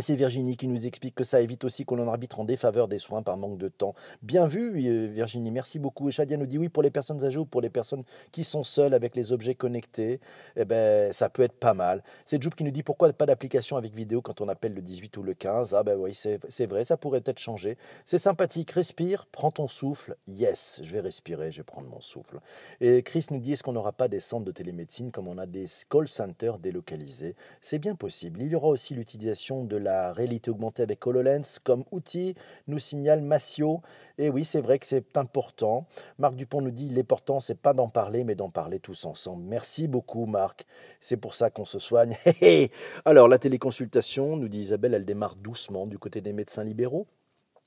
C'est 0.00 0.14
Virginie 0.14 0.56
qui 0.56 0.68
nous 0.68 0.86
explique 0.86 1.14
que 1.14 1.22
ça 1.22 1.42
évite 1.42 1.64
aussi 1.64 1.84
qu'on 1.84 1.98
en 1.98 2.08
arbitre 2.08 2.40
en 2.40 2.46
défaveur 2.46 2.88
des 2.88 2.98
soins 2.98 3.22
par 3.22 3.36
manque 3.36 3.58
de 3.58 3.68
temps. 3.68 3.94
Bien 4.22 4.46
vu, 4.46 4.88
euh, 4.88 5.06
Virginie, 5.08 5.50
merci 5.50 5.78
beaucoup. 5.78 6.08
Et 6.08 6.12
Shadia 6.12 6.38
nous 6.38 6.46
dit 6.46 6.56
oui, 6.56 6.70
pour 6.70 6.82
les 6.82 6.90
personnes 6.90 7.22
âgées 7.22 7.36
ou 7.36 7.44
pour 7.44 7.60
les 7.60 7.68
personnes 7.68 8.02
qui 8.30 8.42
sont 8.42 8.62
seules 8.62 8.94
avec 8.94 9.14
les 9.16 9.34
objets 9.34 9.54
connectés, 9.54 10.18
eh 10.56 10.64
ben, 10.64 11.12
ça 11.12 11.28
peut 11.28 11.42
être 11.42 11.52
pas 11.52 11.74
mal. 11.74 12.02
C'est 12.24 12.42
Joub 12.42 12.54
qui 12.54 12.64
nous 12.64 12.70
dit 12.70 12.82
pourquoi 12.82 13.12
pas 13.12 13.26
d'application 13.26 13.76
avec 13.76 13.94
vidéo 13.94 14.22
quand 14.22 14.40
on 14.40 14.48
appelle 14.48 14.72
le 14.72 14.80
18 14.80 15.14
ou 15.18 15.22
le 15.22 15.34
15. 15.34 15.74
Ah 15.74 15.82
ben 15.82 15.98
oui, 15.98 16.14
c'est 16.14 16.66
vrai, 16.66 16.86
ça 16.86 16.96
pourrait 16.96 17.22
être 17.26 17.38
changé. 17.38 17.76
C'est 18.06 18.16
sympathique. 18.16 18.70
Respire, 18.70 19.26
prends 19.30 19.50
ton 19.50 19.68
souffle. 19.68 20.16
Yes, 20.26 20.80
je 20.82 20.90
vais 20.90 21.00
respirer, 21.00 21.50
je 21.50 21.58
vais 21.58 21.64
prendre 21.64 21.88
mon 21.88 22.00
souffle. 22.00 22.40
Et 22.80 23.02
Chris 23.02 23.26
nous 23.30 23.40
dit 23.40 23.52
est-ce 23.52 23.62
qu'on 23.62 23.74
n'aura 23.74 23.92
pas 23.92 24.08
des 24.08 24.20
centres 24.20 24.46
de 24.46 24.52
télémédecine 24.52 25.10
comme 25.10 25.28
on 25.28 25.36
a 25.36 25.44
des 25.44 25.66
call 25.90 26.08
centers 26.08 26.58
délocalisés? 26.58 27.36
C'est 27.60 27.78
bien 27.78 27.94
possible. 27.94 28.40
Il 28.40 28.48
y 28.48 28.54
aura 28.54 28.68
aussi 28.68 28.94
l'utilisation 28.94 29.66
de 29.66 29.81
la 29.82 30.12
réalité 30.12 30.50
augmentée 30.50 30.82
avec 30.82 31.06
HoloLens 31.06 31.58
comme 31.62 31.84
outil, 31.90 32.34
nous 32.66 32.78
signale 32.78 33.22
Massio. 33.22 33.82
Et 34.18 34.30
oui, 34.30 34.44
c'est 34.44 34.60
vrai 34.60 34.78
que 34.78 34.86
c'est 34.86 35.16
important. 35.16 35.86
Marc 36.18 36.36
Dupont 36.36 36.60
nous 36.60 36.70
dit 36.70 36.88
l'important, 36.88 37.40
c'est 37.40 37.58
pas 37.58 37.72
d'en 37.72 37.88
parler, 37.88 38.24
mais 38.24 38.34
d'en 38.34 38.50
parler 38.50 38.78
tous 38.78 39.04
ensemble. 39.04 39.44
Merci 39.44 39.88
beaucoup, 39.88 40.26
Marc. 40.26 40.64
C'est 41.00 41.16
pour 41.16 41.34
ça 41.34 41.50
qu'on 41.50 41.64
se 41.64 41.78
soigne. 41.78 42.16
Alors, 43.04 43.28
la 43.28 43.38
téléconsultation, 43.38 44.36
nous 44.36 44.48
dit 44.48 44.60
Isabelle, 44.60 44.94
elle 44.94 45.04
démarre 45.04 45.36
doucement 45.36 45.86
du 45.86 45.98
côté 45.98 46.20
des 46.20 46.32
médecins 46.32 46.64
libéraux 46.64 47.06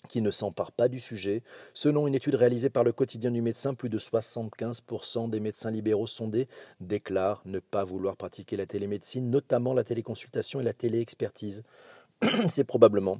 qui 0.06 0.22
ne 0.22 0.32
s'emparent 0.32 0.72
pas 0.72 0.88
du 0.88 1.00
sujet. 1.00 1.44
Selon 1.74 2.08
une 2.08 2.16
étude 2.16 2.36
réalisée 2.36 2.70
par 2.70 2.84
le 2.84 2.92
quotidien 2.92 3.32
du 3.32 3.42
médecin, 3.42 3.74
plus 3.74 3.90
de 3.90 4.00
75% 4.00 5.30
des 5.30 5.40
médecins 5.40 5.72
libéraux 5.72 6.08
sondés 6.08 6.48
déclarent 6.80 7.42
ne 7.46 7.60
pas 7.60 7.84
vouloir 7.84 8.16
pratiquer 8.16 8.58
la 8.58 8.66
télémédecine, 8.66 9.30
notamment 9.30 9.74
la 9.74 9.84
téléconsultation 9.84 10.62
et 10.62 10.64
la 10.64 10.74
téléexpertise. 10.74 11.64
c'est 12.48 12.64
probablement 12.64 13.20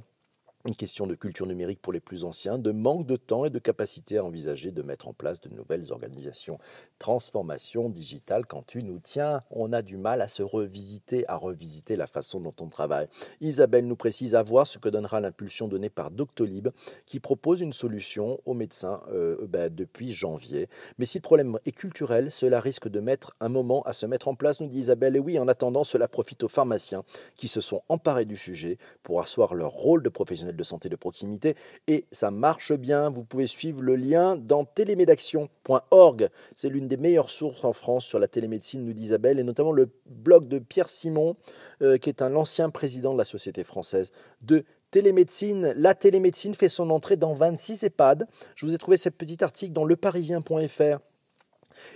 une 0.66 0.76
question 0.76 1.06
de 1.06 1.14
culture 1.14 1.46
numérique 1.46 1.80
pour 1.80 1.92
les 1.92 2.00
plus 2.00 2.24
anciens, 2.24 2.58
de 2.58 2.72
manque 2.72 3.06
de 3.06 3.16
temps 3.16 3.44
et 3.44 3.50
de 3.50 3.58
capacité 3.58 4.18
à 4.18 4.24
envisager 4.24 4.72
de 4.72 4.82
mettre 4.82 5.08
en 5.08 5.12
place 5.12 5.40
de 5.40 5.48
nouvelles 5.48 5.92
organisations. 5.92 6.58
Transformation 6.98 7.88
digitale, 7.88 8.46
quand 8.46 8.66
tu 8.66 8.82
nous 8.82 8.98
tiens, 8.98 9.40
on 9.50 9.72
a 9.72 9.82
du 9.82 9.96
mal 9.96 10.20
à 10.20 10.28
se 10.28 10.42
revisiter, 10.42 11.24
à 11.28 11.36
revisiter 11.36 11.96
la 11.96 12.06
façon 12.06 12.40
dont 12.40 12.54
on 12.60 12.68
travaille. 12.68 13.06
Isabelle 13.40 13.86
nous 13.86 13.96
précise 13.96 14.34
à 14.34 14.42
voir 14.42 14.66
ce 14.66 14.78
que 14.78 14.88
donnera 14.88 15.20
l'impulsion 15.20 15.68
donnée 15.68 15.90
par 15.90 16.10
Doctolib, 16.10 16.68
qui 17.06 17.20
propose 17.20 17.60
une 17.60 17.72
solution 17.72 18.40
aux 18.44 18.54
médecins 18.54 19.02
euh, 19.12 19.46
ben, 19.46 19.72
depuis 19.72 20.12
janvier. 20.12 20.68
Mais 20.98 21.06
si 21.06 21.18
le 21.18 21.22
problème 21.22 21.58
est 21.64 21.72
culturel, 21.72 22.30
cela 22.30 22.60
risque 22.60 22.88
de 22.88 23.00
mettre 23.00 23.36
un 23.40 23.48
moment 23.48 23.82
à 23.82 23.92
se 23.92 24.06
mettre 24.06 24.28
en 24.28 24.34
place, 24.34 24.60
nous 24.60 24.66
dit 24.66 24.78
Isabelle. 24.78 25.16
Et 25.16 25.20
oui, 25.20 25.38
en 25.38 25.48
attendant, 25.48 25.84
cela 25.84 26.08
profite 26.08 26.42
aux 26.42 26.48
pharmaciens 26.48 27.04
qui 27.36 27.46
se 27.46 27.60
sont 27.60 27.82
emparés 27.88 28.24
du 28.24 28.36
sujet 28.36 28.78
pour 29.02 29.20
asseoir 29.20 29.54
leur 29.54 29.70
rôle 29.70 30.02
de 30.02 30.08
professionnels 30.08 30.55
de 30.56 30.64
santé 30.64 30.88
de 30.88 30.96
proximité 30.96 31.54
et 31.86 32.06
ça 32.10 32.30
marche 32.30 32.72
bien. 32.72 33.10
Vous 33.10 33.24
pouvez 33.24 33.46
suivre 33.46 33.82
le 33.82 33.96
lien 33.96 34.36
dans 34.36 34.64
télémédaction.org. 34.64 36.28
C'est 36.54 36.68
l'une 36.68 36.88
des 36.88 36.96
meilleures 36.96 37.30
sources 37.30 37.64
en 37.64 37.72
France 37.72 38.04
sur 38.04 38.18
la 38.18 38.28
télémédecine, 38.28 38.84
nous 38.84 38.92
dit 38.92 39.04
Isabelle, 39.04 39.38
et 39.38 39.44
notamment 39.44 39.72
le 39.72 39.90
blog 40.06 40.48
de 40.48 40.58
Pierre 40.58 40.88
Simon, 40.88 41.36
euh, 41.82 41.98
qui 41.98 42.08
est 42.08 42.22
un 42.22 42.34
ancien 42.34 42.70
président 42.70 43.12
de 43.12 43.18
la 43.18 43.24
Société 43.24 43.64
française 43.64 44.12
de 44.42 44.64
télémédecine. 44.90 45.72
La 45.76 45.94
télémédecine 45.94 46.54
fait 46.54 46.68
son 46.68 46.90
entrée 46.90 47.16
dans 47.16 47.34
26 47.34 47.84
EHPAD. 47.84 48.26
Je 48.54 48.66
vous 48.66 48.74
ai 48.74 48.78
trouvé 48.78 48.96
ce 48.96 49.08
petit 49.08 49.42
article 49.42 49.72
dans 49.72 49.84
leparisien.fr. 49.84 50.98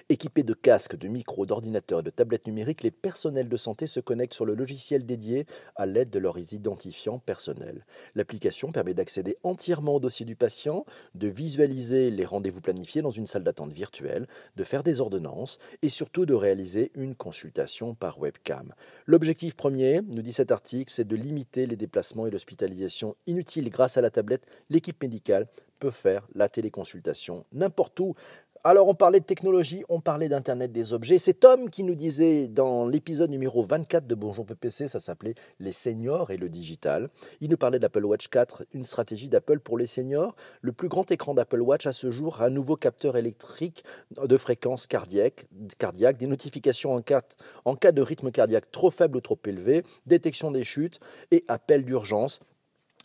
Équipés 0.09 0.43
de 0.43 0.55
casques, 0.55 0.97
de 0.97 1.09
micros, 1.09 1.47
d'ordinateurs 1.47 2.01
et 2.01 2.03
de 2.03 2.11
tablettes 2.11 2.47
numériques, 2.47 2.83
les 2.83 2.91
personnels 2.91 3.49
de 3.49 3.57
santé 3.57 3.87
se 3.87 4.01
connectent 4.01 4.35
sur 4.35 4.45
le 4.45 4.55
logiciel 4.55 5.07
dédié 5.07 5.47
à 5.77 5.87
l'aide 5.87 6.11
de 6.11 6.19
leurs 6.19 6.39
identifiants 6.53 7.19
personnels. 7.19 7.85
L'application 8.15 8.73
permet 8.73 8.95
d'accéder 8.95 9.37
entièrement 9.43 9.97
au 9.97 10.01
dossier 10.01 10.27
du 10.27 10.37
patient, 10.37 10.85
de 11.15 11.29
visualiser 11.29 12.11
les 12.11 12.25
rendez-vous 12.25 12.61
planifiés 12.61 13.03
dans 13.03 13.11
une 13.11 13.27
salle 13.27 13.45
d'attente 13.45 13.73
virtuelle, 13.73 14.27
de 14.57 14.65
faire 14.65 14.83
des 14.83 15.01
ordonnances 15.01 15.59
et 15.83 15.89
surtout 15.89 16.27
de 16.27 16.35
réaliser 16.35 16.91
une 16.95 17.15
consultation 17.15 17.95
par 17.95 18.21
webcam. 18.21 18.75
L'objectif 19.07 19.55
premier, 19.57 20.01
nous 20.03 20.23
dit 20.23 20.33
cet 20.33 20.51
article, 20.51 20.93
c'est 20.93 21.07
de 21.07 21.17
limiter 21.17 21.67
les 21.67 21.77
déplacements 21.77 22.27
et 22.27 22.31
l'hospitalisation 22.31 23.17
inutiles 23.27 23.71
grâce 23.71 23.97
à 23.97 24.01
la 24.01 24.11
tablette. 24.11 24.47
L'équipe 24.69 25.03
médicale 25.03 25.47
peut 25.79 25.91
faire 25.91 26.29
la 26.35 26.49
téléconsultation 26.49 27.45
n'importe 27.53 27.99
où. 28.01 28.15
Alors 28.63 28.89
on 28.89 28.95
parlait 28.95 29.21
de 29.21 29.25
technologie, 29.25 29.85
on 29.89 30.01
parlait 30.01 30.29
d'Internet 30.29 30.71
des 30.71 30.93
objets. 30.93 31.19
C'est 31.19 31.33
Tom 31.33 31.71
qui 31.71 31.83
nous 31.83 31.95
disait 31.95 32.47
dans 32.47 32.87
l'épisode 32.87 33.31
numéro 33.31 33.63
24 33.63 34.07
de 34.07 34.15
Bonjour 34.15 34.45
PPC, 34.45 34.87
ça 34.87 35.01
s'appelait 35.01 35.33
Les 35.61 35.73
seniors 35.73 36.31
et 36.31 36.37
le 36.37 36.51
digital. 36.51 37.09
Il 37.41 37.49
nous 37.49 37.57
parlait 37.57 37.79
d'Apple 37.79 38.05
Watch 38.05 38.29
4, 38.29 38.65
une 38.75 38.83
stratégie 38.83 39.31
d'Apple 39.31 39.61
pour 39.61 39.79
les 39.79 39.87
seniors. 39.87 40.37
Le 40.61 40.73
plus 40.73 40.89
grand 40.89 41.11
écran 41.11 41.33
d'Apple 41.33 41.63
Watch 41.63 41.87
à 41.87 41.95
ce 41.95 42.11
jour, 42.11 42.43
un 42.43 42.51
nouveau 42.51 42.77
capteur 42.77 43.17
électrique 43.17 43.83
de 44.23 44.37
fréquence 44.37 44.87
cardiaque, 44.87 45.47
des 46.19 46.27
notifications 46.27 46.93
en 46.93 47.01
cas, 47.01 47.23
en 47.65 47.77
cas 47.77 47.93
de 47.93 48.03
rythme 48.03 48.31
cardiaque 48.31 48.71
trop 48.71 48.91
faible 48.91 49.17
ou 49.17 49.21
trop 49.23 49.39
élevé, 49.47 49.85
détection 50.05 50.51
des 50.51 50.65
chutes 50.65 51.01
et 51.31 51.47
appel 51.49 51.83
d'urgence 51.83 52.41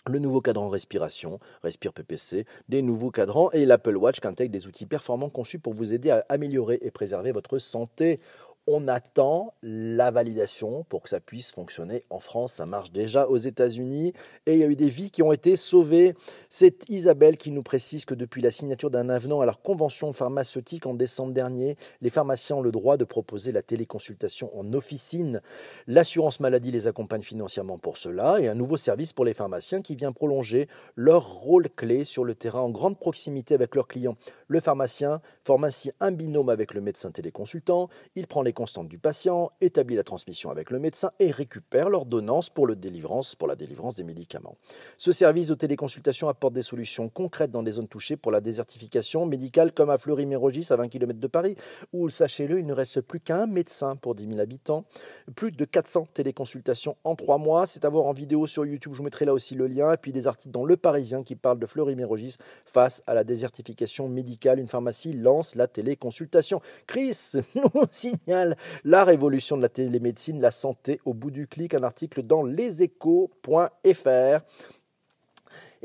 le 0.08 0.20
nouveau 0.20 0.42
cadran 0.42 0.70
respiration, 0.70 1.38
Respire 1.64 1.94
PPC, 1.94 2.46
des 2.70 2.82
nouveaux 2.82 3.12
cadrans 3.12 3.50
et 3.52 3.66
l'Apple 3.66 3.98
Watch 3.98 4.20
qui 4.20 4.28
intègre 4.28 4.52
des 4.52 4.68
outils 4.68 4.86
performants 4.86 5.30
conçus 5.30 5.60
pour 5.60 5.74
vous 5.74 5.94
aider 5.94 6.12
à 6.12 6.24
améliorer 6.30 6.80
et 6.82 6.92
préserver 6.92 7.32
votre 7.32 7.58
santé 7.58 8.20
on 8.68 8.88
attend 8.88 9.54
la 9.62 10.10
validation 10.12 10.84
pour 10.90 11.04
que 11.04 11.10
ça 11.10 11.20
puisse 11.20 11.52
fonctionner 11.52 12.04
en 12.10 12.20
France. 12.20 12.54
Ça 12.54 12.66
marche 12.66 12.92
déjà 12.92 13.28
aux 13.28 13.38
États-Unis 13.38 14.14
et 14.46 14.54
il 14.54 14.60
y 14.60 14.64
a 14.64 14.68
eu 14.68 14.76
des 14.76 14.90
vies 14.90 15.12
qui 15.12 15.22
ont 15.22 15.32
été 15.32 15.56
sauvées. 15.56 16.16
C'est 16.50 16.90
Isabelle 16.90 17.38
qui 17.38 17.52
nous 17.52 17.62
précise 17.62 18.06
que 18.06 18.16
depuis 18.16 18.42
la 18.42 18.52
signature 18.52 18.90
d'un 18.90 19.10
avenant 19.10 19.42
à 19.42 19.46
leur 19.46 19.62
convention 19.62 20.14
pharmaceutique 20.14 20.88
en 20.88 20.96
décembre 20.96 21.34
dernier, 21.34 21.78
les 22.02 22.10
pharmaciens 22.10 22.58
ont 22.58 22.62
le 22.62 22.72
droit 22.72 22.98
de 22.98 23.04
proposer 23.04 23.52
la 23.52 23.62
téléconsultation 23.62 24.50
en 24.58 24.74
officine. 24.74 25.42
L'assurance 25.86 26.40
maladie 26.40 26.72
les 26.72 26.88
accompagne 26.88 27.22
financièrement 27.22 27.78
pour 27.78 27.98
cela 27.98 28.40
et 28.40 28.48
un 28.48 28.56
nouveau 28.56 28.78
service 28.78 29.14
pour 29.14 29.26
les 29.26 29.34
pharmaciens 29.34 29.82
qui 29.82 29.96
vient 29.96 30.12
prolonger 30.12 30.68
leur 30.96 31.28
rôle 31.28 31.70
clé 31.70 32.04
sur 32.04 32.24
le 32.24 32.34
terrain 32.34 32.62
en 32.62 32.70
grande 32.72 32.98
proximité 32.98 33.54
avec 33.54 33.76
leurs 33.76 33.88
clients. 33.88 34.18
Le 34.48 34.60
pharmacien 34.60 35.22
forme 35.44 35.66
ainsi 35.66 35.92
un 36.00 36.12
binôme 36.12 36.50
avec 36.50 36.74
le 36.74 36.82
médecin 36.82 37.12
téléconsultant, 37.12 37.90
il 38.16 38.26
prend 38.26 38.42
les 38.42 38.55
constante 38.56 38.88
du 38.88 38.98
patient, 38.98 39.52
établit 39.62 39.96
la 39.96 40.04
transmission 40.04 40.50
avec 40.50 40.72
le 40.72 40.80
médecin 40.80 41.12
et 41.20 41.30
récupère 41.30 41.90
l'ordonnance 41.90 42.50
pour, 42.50 42.66
le 42.66 42.76
pour 43.38 43.48
la 43.48 43.56
délivrance 43.56 43.96
des 43.96 44.04
médicaments. 44.04 44.58
Ce 44.98 45.12
service 45.12 45.50
de 45.50 45.54
téléconsultation 45.54 46.28
apporte 46.30 46.54
des 46.54 46.64
solutions 46.64 47.10
concrètes 47.10 47.52
dans 47.52 47.62
des 47.62 47.74
zones 47.74 47.88
touchées 47.88 48.18
pour 48.18 48.32
la 48.32 48.42
désertification 48.42 49.28
médicale 49.28 49.72
comme 49.72 49.92
à 49.92 50.00
Fleury-Mérogis 50.00 50.68
à 50.72 50.76
20 50.78 50.88
km 50.88 51.20
de 51.20 51.28
Paris 51.28 51.56
où, 51.94 52.10
sachez-le, 52.10 52.60
il 52.60 52.66
ne 52.66 52.74
reste 52.74 53.02
plus 53.02 53.20
qu'un 53.20 53.46
médecin 53.46 53.96
pour 53.96 54.16
10 54.16 54.28
000 54.28 54.40
habitants. 54.40 54.86
Plus 55.36 55.52
de 55.52 55.66
400 55.66 56.08
téléconsultations 56.14 56.98
en 57.04 57.16
trois 57.16 57.38
mois. 57.38 57.68
C'est 57.68 57.86
à 57.86 57.90
voir 57.90 58.06
en 58.06 58.14
vidéo 58.14 58.48
sur 58.48 58.66
YouTube, 58.66 58.94
je 58.94 59.00
vous 59.00 59.04
mettrai 59.04 59.26
là 59.26 59.34
aussi 59.34 59.56
le 59.56 59.68
lien. 59.68 59.94
Et 59.94 59.98
puis 59.98 60.12
des 60.12 60.28
articles 60.28 60.52
dans 60.52 60.66
Le 60.66 60.78
Parisien 60.78 61.24
qui 61.24 61.36
parlent 61.36 61.60
de 61.60 61.66
Fleury-Mérogis 61.66 62.38
face 62.66 63.04
à 63.08 63.14
la 63.14 63.24
désertification 63.24 64.08
médicale. 64.08 64.60
Une 64.60 64.68
pharmacie 64.68 65.14
lance 65.14 65.56
la 65.56 65.68
téléconsultation. 65.68 66.62
Chris 66.88 67.34
nous 67.56 67.84
signale 67.92 68.45
la 68.84 69.04
révolution 69.04 69.58
de 69.58 69.62
la 69.62 69.70
télémédecine, 69.70 70.42
la 70.42 70.52
santé 70.52 71.00
au 71.06 71.14
bout 71.14 71.32
du 71.32 71.48
clic, 71.48 71.74
un 71.74 71.84
article 71.84 72.24
dans 72.24 72.44
leséchos.fr. 72.44 73.40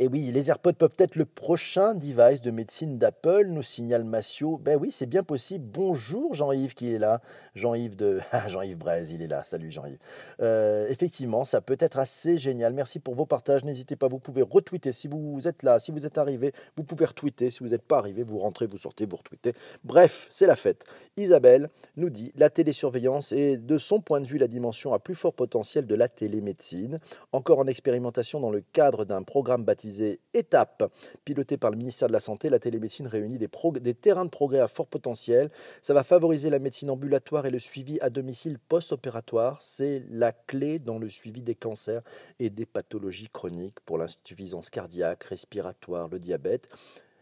Et 0.02 0.08
oui, 0.08 0.32
les 0.32 0.48
AirPods 0.48 0.72
peuvent 0.72 0.96
être 0.96 1.14
le 1.14 1.26
prochain 1.26 1.92
device 1.94 2.40
de 2.40 2.50
médecine 2.50 2.96
d'Apple, 2.96 3.48
nous 3.48 3.62
signale 3.62 4.04
Massio. 4.04 4.56
Ben 4.56 4.78
oui, 4.80 4.90
c'est 4.90 5.04
bien 5.04 5.22
possible. 5.22 5.66
Bonjour 5.70 6.32
Jean-Yves 6.32 6.72
qui 6.72 6.94
est 6.94 6.98
là. 6.98 7.20
Jean-Yves 7.54 7.96
de 7.96 8.18
ah, 8.32 8.48
Jean-Yves 8.48 8.78
Braise, 8.78 9.10
il 9.10 9.20
est 9.20 9.26
là. 9.26 9.44
Salut 9.44 9.70
Jean-Yves. 9.70 9.98
Euh, 10.40 10.88
effectivement, 10.88 11.44
ça 11.44 11.60
peut 11.60 11.76
être 11.78 11.98
assez 11.98 12.38
génial. 12.38 12.72
Merci 12.72 12.98
pour 12.98 13.14
vos 13.14 13.26
partages. 13.26 13.62
N'hésitez 13.62 13.94
pas, 13.94 14.08
vous 14.08 14.18
pouvez 14.18 14.40
retweeter 14.40 14.90
si 14.90 15.06
vous 15.06 15.46
êtes 15.46 15.62
là, 15.62 15.78
si 15.78 15.92
vous 15.92 16.06
êtes 16.06 16.16
arrivé, 16.16 16.54
vous 16.78 16.84
pouvez 16.84 17.04
retweeter. 17.04 17.50
Si 17.50 17.62
vous 17.62 17.68
n'êtes 17.68 17.82
pas 17.82 17.98
arrivé, 17.98 18.22
vous 18.22 18.38
rentrez, 18.38 18.66
vous 18.66 18.78
sortez, 18.78 19.04
vous 19.04 19.18
retweetez. 19.18 19.52
Bref, 19.84 20.28
c'est 20.30 20.46
la 20.46 20.56
fête. 20.56 20.86
Isabelle 21.18 21.68
nous 21.98 22.08
dit 22.08 22.32
la 22.36 22.48
télésurveillance 22.48 23.32
est 23.32 23.58
de 23.58 23.76
son 23.76 24.00
point 24.00 24.22
de 24.22 24.26
vue 24.26 24.38
la 24.38 24.48
dimension 24.48 24.94
à 24.94 24.98
plus 24.98 25.14
fort 25.14 25.34
potentiel 25.34 25.86
de 25.86 25.94
la 25.94 26.08
télémédecine, 26.08 27.00
encore 27.32 27.58
en 27.58 27.66
expérimentation 27.66 28.40
dans 28.40 28.50
le 28.50 28.62
cadre 28.72 29.04
d'un 29.04 29.22
programme 29.22 29.62
baptisé 29.62 29.89
Étape. 30.34 30.92
Piloté 31.24 31.56
par 31.56 31.70
le 31.70 31.76
ministère 31.76 32.08
de 32.08 32.12
la 32.12 32.20
Santé, 32.20 32.50
la 32.50 32.58
télémédecine 32.58 33.06
réunit 33.06 33.38
des, 33.38 33.48
des 33.80 33.94
terrains 33.94 34.24
de 34.24 34.30
progrès 34.30 34.60
à 34.60 34.68
fort 34.68 34.86
potentiel. 34.86 35.50
Ça 35.82 35.94
va 35.94 36.02
favoriser 36.02 36.50
la 36.50 36.58
médecine 36.58 36.90
ambulatoire 36.90 37.46
et 37.46 37.50
le 37.50 37.58
suivi 37.58 37.98
à 38.00 38.10
domicile 38.10 38.58
post-opératoire. 38.58 39.58
C'est 39.60 40.04
la 40.10 40.32
clé 40.32 40.78
dans 40.78 40.98
le 40.98 41.08
suivi 41.08 41.42
des 41.42 41.54
cancers 41.54 42.02
et 42.38 42.50
des 42.50 42.66
pathologies 42.66 43.28
chroniques 43.32 43.80
pour 43.80 43.98
l'insuffisance 43.98 44.70
cardiaque, 44.70 45.24
respiratoire, 45.24 46.08
le 46.08 46.18
diabète. 46.18 46.68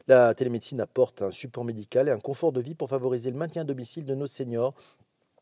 La 0.06 0.32
télémédecine 0.34 0.80
apporte 0.80 1.20
un 1.22 1.30
support 1.30 1.64
médical 1.64 2.08
et 2.08 2.12
un 2.12 2.18
confort 2.18 2.52
de 2.52 2.60
vie 2.60 2.74
pour 2.74 2.88
favoriser 2.88 3.30
le 3.30 3.36
maintien 3.36 3.62
à 3.62 3.64
domicile 3.64 4.06
de 4.06 4.14
nos 4.14 4.26
seniors 4.26 4.74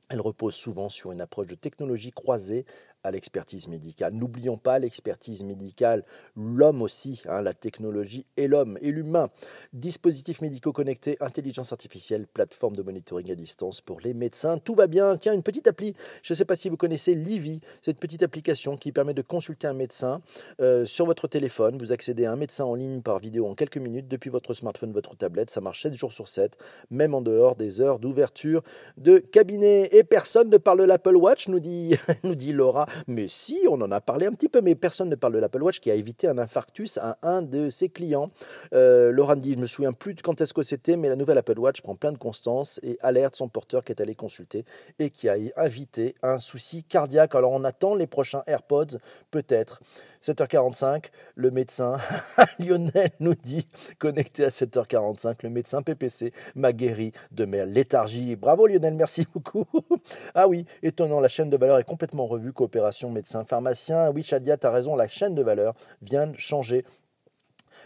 elle 0.08 0.20
repose 0.20 0.54
souvent 0.54 0.88
sur 0.88 1.12
une 1.12 1.20
approche 1.20 1.46
de 1.46 1.54
technologie 1.54 2.12
croisée 2.12 2.64
à 3.06 3.10
l'expertise 3.10 3.68
médicale. 3.68 4.12
N'oublions 4.14 4.56
pas 4.56 4.78
l'expertise 4.78 5.44
médicale, 5.44 6.04
l'homme 6.36 6.82
aussi, 6.82 7.22
hein, 7.28 7.40
la 7.40 7.54
technologie 7.54 8.26
et 8.36 8.48
l'homme 8.48 8.78
et 8.82 8.90
l'humain. 8.90 9.30
Dispositifs 9.72 10.40
médicaux 10.40 10.72
connectés, 10.72 11.16
intelligence 11.20 11.72
artificielle, 11.72 12.26
plateforme 12.26 12.74
de 12.74 12.82
monitoring 12.82 13.30
à 13.30 13.34
distance 13.34 13.80
pour 13.80 14.00
les 14.00 14.12
médecins. 14.12 14.58
Tout 14.58 14.74
va 14.74 14.86
bien. 14.88 15.16
Tiens, 15.16 15.32
une 15.32 15.42
petite 15.42 15.68
appli. 15.68 15.94
Je 16.22 16.32
ne 16.32 16.36
sais 16.36 16.44
pas 16.44 16.56
si 16.56 16.68
vous 16.68 16.76
connaissez 16.76 17.14
Livy, 17.14 17.60
cette 17.80 17.98
petite 17.98 18.22
application 18.22 18.76
qui 18.76 18.92
permet 18.92 19.14
de 19.14 19.22
consulter 19.22 19.66
un 19.66 19.74
médecin 19.74 20.20
euh, 20.60 20.84
sur 20.84 21.06
votre 21.06 21.28
téléphone. 21.28 21.78
Vous 21.78 21.92
accédez 21.92 22.24
à 22.24 22.32
un 22.32 22.36
médecin 22.36 22.64
en 22.64 22.74
ligne 22.74 23.02
par 23.02 23.18
vidéo 23.18 23.46
en 23.46 23.54
quelques 23.54 23.78
minutes 23.78 24.08
depuis 24.08 24.30
votre 24.30 24.52
smartphone, 24.52 24.92
votre 24.92 25.16
tablette. 25.16 25.50
Ça 25.50 25.60
marche 25.60 25.82
7 25.82 25.94
jours 25.94 26.12
sur 26.12 26.28
7, 26.28 26.56
même 26.90 27.14
en 27.14 27.22
dehors 27.22 27.54
des 27.54 27.80
heures 27.80 27.98
d'ouverture 27.98 28.62
de 28.96 29.18
cabinet. 29.18 29.88
Et 29.92 30.02
personne 30.02 30.50
ne 30.50 30.56
parle 30.56 30.80
de 30.80 30.84
l'Apple 30.84 31.16
Watch, 31.16 31.48
nous 31.48 31.60
dit, 31.60 31.94
nous 32.24 32.34
dit 32.34 32.52
Laura. 32.52 32.86
Mais 33.06 33.28
si, 33.28 33.60
on 33.68 33.80
en 33.80 33.90
a 33.90 34.00
parlé 34.00 34.26
un 34.26 34.32
petit 34.32 34.48
peu, 34.48 34.60
mais 34.60 34.74
personne 34.74 35.08
ne 35.08 35.14
parle 35.14 35.34
de 35.34 35.38
l'Apple 35.38 35.62
Watch 35.62 35.80
qui 35.80 35.90
a 35.90 35.94
évité 35.94 36.28
un 36.28 36.38
infarctus 36.38 36.98
à 36.98 37.18
un 37.22 37.42
de 37.42 37.70
ses 37.70 37.88
clients. 37.88 38.28
Euh, 38.74 39.10
Laurent 39.10 39.36
dit, 39.36 39.54
je 39.54 39.58
me 39.58 39.66
souviens 39.66 39.92
plus 39.92 40.14
de 40.14 40.22
quand 40.22 40.40
est-ce 40.40 40.54
que 40.54 40.62
c'était, 40.62 40.96
mais 40.96 41.08
la 41.08 41.16
nouvelle 41.16 41.38
Apple 41.38 41.58
Watch 41.58 41.80
prend 41.80 41.94
plein 41.94 42.12
de 42.12 42.18
constance 42.18 42.80
et 42.82 42.98
alerte 43.00 43.36
son 43.36 43.48
porteur 43.48 43.84
qui 43.84 43.92
est 43.92 44.00
allé 44.00 44.14
consulter 44.14 44.64
et 44.98 45.10
qui 45.10 45.28
a 45.28 45.36
évité 45.36 46.14
un 46.22 46.38
souci 46.38 46.84
cardiaque. 46.84 47.34
Alors 47.34 47.52
on 47.52 47.64
attend 47.64 47.94
les 47.94 48.06
prochains 48.06 48.42
AirPods, 48.46 48.98
peut-être. 49.30 49.80
7h45, 50.26 51.04
le 51.36 51.52
médecin 51.52 51.98
Lionel 52.58 53.10
nous 53.20 53.36
dit, 53.36 53.68
connecté 54.00 54.44
à 54.44 54.48
7h45, 54.48 55.36
le 55.44 55.50
médecin 55.50 55.82
PPC 55.82 56.32
m'a 56.56 56.72
guéri 56.72 57.12
de 57.30 57.44
mes 57.44 57.64
léthargies. 57.64 58.34
Bravo 58.34 58.66
Lionel, 58.66 58.94
merci 58.94 59.24
beaucoup. 59.32 59.66
ah 60.34 60.48
oui, 60.48 60.66
étonnant, 60.82 61.20
la 61.20 61.28
chaîne 61.28 61.48
de 61.48 61.56
valeur 61.56 61.78
est 61.78 61.84
complètement 61.84 62.26
revue, 62.26 62.52
coopération 62.52 63.08
médecin-pharmacien. 63.10 64.10
Oui, 64.10 64.24
Shadia, 64.24 64.56
tu 64.56 64.66
as 64.66 64.70
raison, 64.70 64.96
la 64.96 65.06
chaîne 65.06 65.36
de 65.36 65.42
valeur 65.42 65.74
vient 66.02 66.26
de 66.26 66.36
changer 66.36 66.84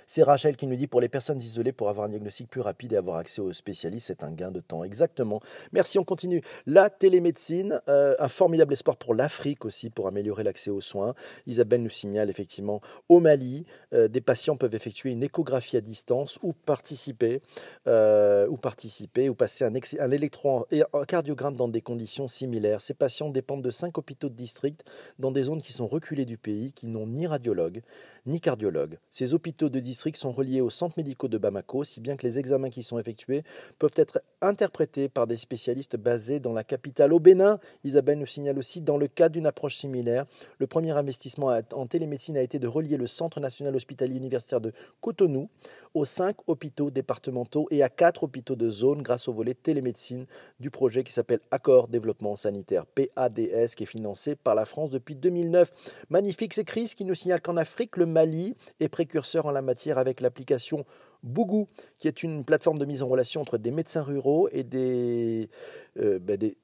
c'est 0.07 0.23
Rachel 0.23 0.57
qui 0.57 0.67
nous 0.67 0.77
dit 0.77 0.87
pour 0.87 1.01
les 1.01 1.09
personnes 1.09 1.39
isolées, 1.39 1.73
pour 1.73 1.89
avoir 1.89 2.07
un 2.07 2.11
diagnostic 2.11 2.49
plus 2.49 2.61
rapide 2.61 2.93
et 2.93 2.97
avoir 2.97 3.17
accès 3.19 3.41
aux 3.41 3.53
spécialistes, 3.53 4.09
c'est 4.09 4.25
un 4.25 4.33
gain 4.33 4.51
de 4.51 4.61
temps. 4.61 4.85
Exactement. 4.85 5.41
Merci, 5.73 5.99
on 5.99 6.05
continue. 6.05 6.43
La 6.67 6.91
télémédecine, 6.91 7.81
euh, 7.89 8.15
un 8.19 8.29
formidable 8.29 8.73
espoir 8.73 8.97
pour 8.97 9.15
l'Afrique 9.15 9.65
aussi, 9.65 9.91
pour 9.91 10.09
améliorer 10.09 10.45
l'accès 10.45 10.71
aux 10.71 10.81
soins. 10.81 11.15
Isabelle 11.47 11.83
nous 11.83 11.91
signale 11.91 12.31
effectivement 12.31 12.81
au 13.09 13.21
Mali, 13.21 13.65
euh, 13.93 14.09
des 14.09 14.21
patients 14.21 14.57
peuvent 14.57 14.75
effectuer 14.75 15.11
une 15.11 15.23
échographie 15.23 15.77
à 15.77 15.81
distance 15.81 16.39
ou 16.43 16.53
participer, 16.53 17.43
euh, 17.87 18.47
ou 18.49 18.57
passer 18.57 19.65
un, 19.65 19.73
un 19.75 20.11
électrocardiogramme 20.11 21.57
dans 21.57 21.69
des 21.69 21.81
conditions 21.81 22.29
similaires. 22.29 22.81
Ces 22.81 22.95
patients 22.95 23.31
dépendent 23.31 23.63
de 23.63 23.71
cinq 23.71 23.99
hôpitaux 23.99 24.29
de 24.29 24.35
district 24.35 24.85
dans 25.19 25.31
des 25.31 25.45
zones 25.45 25.63
qui 25.63 25.73
sont 25.73 25.87
reculées 25.87 26.25
du 26.25 26.37
pays, 26.37 26.73
qui 26.73 26.87
n'ont 26.87 27.07
ni 27.07 27.27
radiologue, 27.27 27.83
ni 28.27 28.41
cardiologue. 28.41 28.99
Ces 29.11 29.35
hôpitaux 29.35 29.69
de 29.69 29.81
district 29.81 30.17
sont 30.17 30.33
reliés 30.33 30.61
aux 30.61 30.71
centres 30.71 30.95
médicaux 30.97 31.29
de 31.29 31.39
Bamako, 31.39 31.85
si 31.85 32.01
bien 32.01 32.17
que 32.17 32.27
les 32.27 32.39
examens 32.39 32.71
qui 32.71 32.83
sont 32.83 32.99
effectués 32.99 33.43
peuvent 33.79 33.95
être 33.97 34.23
interprétés 34.43 35.09
par 35.09 35.27
des 35.27 35.37
spécialistes 35.37 35.97
basés 35.97 36.41
dans 36.41 36.53
la 36.53 36.65
capitale. 36.65 37.13
Au 37.13 37.21
Bénin, 37.21 37.59
Isabelle 37.85 38.19
nous 38.19 38.27
signale 38.27 38.59
aussi, 38.59 38.81
dans 38.81 38.97
le 38.97 39.09
cadre 39.09 39.35
d'une 39.35 39.47
approche 39.47 39.77
similaire, 39.77 40.27
le 40.59 40.67
premier 40.67 40.93
investissement 40.93 41.59
en 41.73 41.87
télémédecine 41.87 42.37
a 42.37 42.43
été 42.43 42.59
de 42.59 42.67
relier 42.67 42.97
le 42.97 43.07
Centre 43.07 43.41
national 43.41 43.75
hospitalier 43.77 44.17
universitaire 44.17 44.61
de 44.61 44.73
Cotonou 45.01 45.49
aux 45.95 46.05
cinq 46.05 46.37
hôpitaux 46.47 46.91
départementaux 46.91 47.67
et 47.71 47.83
à 47.83 47.89
quatre 47.89 48.25
hôpitaux 48.25 48.57
de 48.57 48.69
zone 48.69 49.03
grâce 49.03 49.29
au 49.29 49.33
volet 49.33 49.55
télémédecine 49.55 50.27
du 50.61 50.71
projet 50.71 51.03
qui 51.03 51.13
s'appelle 51.13 51.41
Accord 51.51 51.89
Développement 51.89 52.37
Sanitaire, 52.37 52.87
PADS, 52.87 53.75
qui 53.77 53.83
est 53.83 53.87
financé 53.87 54.37
par 54.37 54.55
la 54.55 54.65
France 54.65 54.91
depuis 54.91 55.17
2009. 55.17 56.07
Magnifique, 56.11 56.55
c'est 56.55 56.65
Chris 56.65 56.93
qui 56.97 57.05
nous 57.05 57.15
signale 57.15 57.41
qu'en 57.41 57.57
Afrique, 57.57 57.97
le 57.97 58.07
Mali 58.11 58.55
est 58.81 58.89
précurseur 58.89 59.47
en 59.47 59.51
la 59.51 59.63
matière 59.63 59.99
avec 59.99 60.21
l'application 60.21 60.85
Bougou, 61.23 61.69
qui 61.97 62.09
est 62.09 62.23
une 62.23 62.45
plateforme 62.45 62.79
de 62.79 62.85
mise 62.85 63.03
en 63.03 63.09
relation 63.09 63.43
entre 63.43 63.59
des 63.59 63.71
médecins 63.71 64.03
ruraux 64.03 64.49
et 64.53 64.63
des, 64.63 65.51
euh, 65.99 66.19
ben 66.19 66.39
des, 66.39 66.57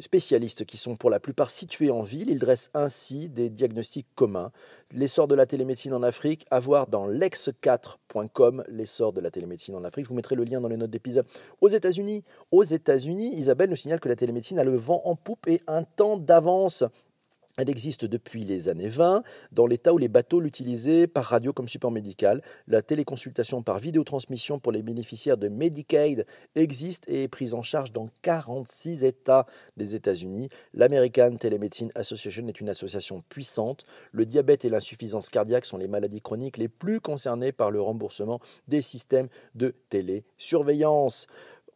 spécialistes 0.00 0.64
qui 0.64 0.76
sont 0.76 0.96
pour 0.96 1.10
la 1.10 1.20
plupart 1.20 1.50
situés 1.50 1.90
en 1.90 2.02
ville. 2.02 2.28
Ils 2.30 2.40
dressent 2.40 2.70
ainsi 2.74 3.28
des 3.28 3.50
diagnostics 3.50 4.06
communs. 4.16 4.50
L'essor 4.94 5.28
de 5.28 5.34
la 5.36 5.46
télémédecine 5.46 5.94
en 5.94 6.02
Afrique, 6.02 6.44
à 6.50 6.58
voir 6.58 6.88
dans 6.88 7.06
lex4.com, 7.06 8.64
l'essor 8.68 9.12
de 9.12 9.20
la 9.20 9.30
télémédecine 9.30 9.76
en 9.76 9.84
Afrique. 9.84 10.06
Je 10.06 10.08
vous 10.08 10.16
mettrai 10.16 10.34
le 10.34 10.44
lien 10.44 10.60
dans 10.60 10.68
les 10.68 10.76
notes 10.76 10.90
d'épisode. 10.90 11.26
Aux 11.60 11.68
États-Unis, 11.68 12.24
aux 12.50 12.64
États-Unis, 12.64 13.34
Isabelle 13.34 13.70
nous 13.70 13.76
signale 13.76 14.00
que 14.00 14.08
la 14.08 14.16
télémédecine 14.16 14.58
a 14.58 14.64
le 14.64 14.74
vent 14.74 15.02
en 15.04 15.14
poupe 15.14 15.46
et 15.46 15.60
un 15.68 15.84
temps 15.84 16.16
d'avance 16.16 16.84
elle 17.58 17.68
existe 17.68 18.04
depuis 18.04 18.44
les 18.44 18.68
années 18.68 18.88
20 18.88 19.22
dans 19.52 19.66
l'état 19.66 19.92
où 19.92 19.98
les 19.98 20.08
bateaux 20.08 20.40
l'utilisaient 20.40 21.08
par 21.08 21.24
radio 21.24 21.52
comme 21.52 21.68
support 21.68 21.90
médical. 21.90 22.40
La 22.68 22.82
téléconsultation 22.82 23.62
par 23.62 23.78
vidéotransmission 23.78 24.60
pour 24.60 24.70
les 24.70 24.82
bénéficiaires 24.82 25.36
de 25.36 25.48
Medicaid 25.48 26.24
existe 26.54 27.04
et 27.08 27.24
est 27.24 27.28
prise 27.28 27.54
en 27.54 27.62
charge 27.62 27.92
dans 27.92 28.06
46 28.22 29.02
États 29.02 29.44
des 29.76 29.96
États-Unis. 29.96 30.48
L'American 30.72 31.36
Telemedicine 31.36 31.90
Association 31.96 32.46
est 32.46 32.60
une 32.60 32.68
association 32.68 33.24
puissante. 33.28 33.84
Le 34.12 34.24
diabète 34.24 34.64
et 34.64 34.68
l'insuffisance 34.68 35.28
cardiaque 35.28 35.64
sont 35.64 35.78
les 35.78 35.88
maladies 35.88 36.20
chroniques 36.20 36.58
les 36.58 36.68
plus 36.68 37.00
concernées 37.00 37.50
par 37.50 37.72
le 37.72 37.80
remboursement 37.80 38.38
des 38.68 38.82
systèmes 38.82 39.28
de 39.56 39.74
télésurveillance. 39.88 41.26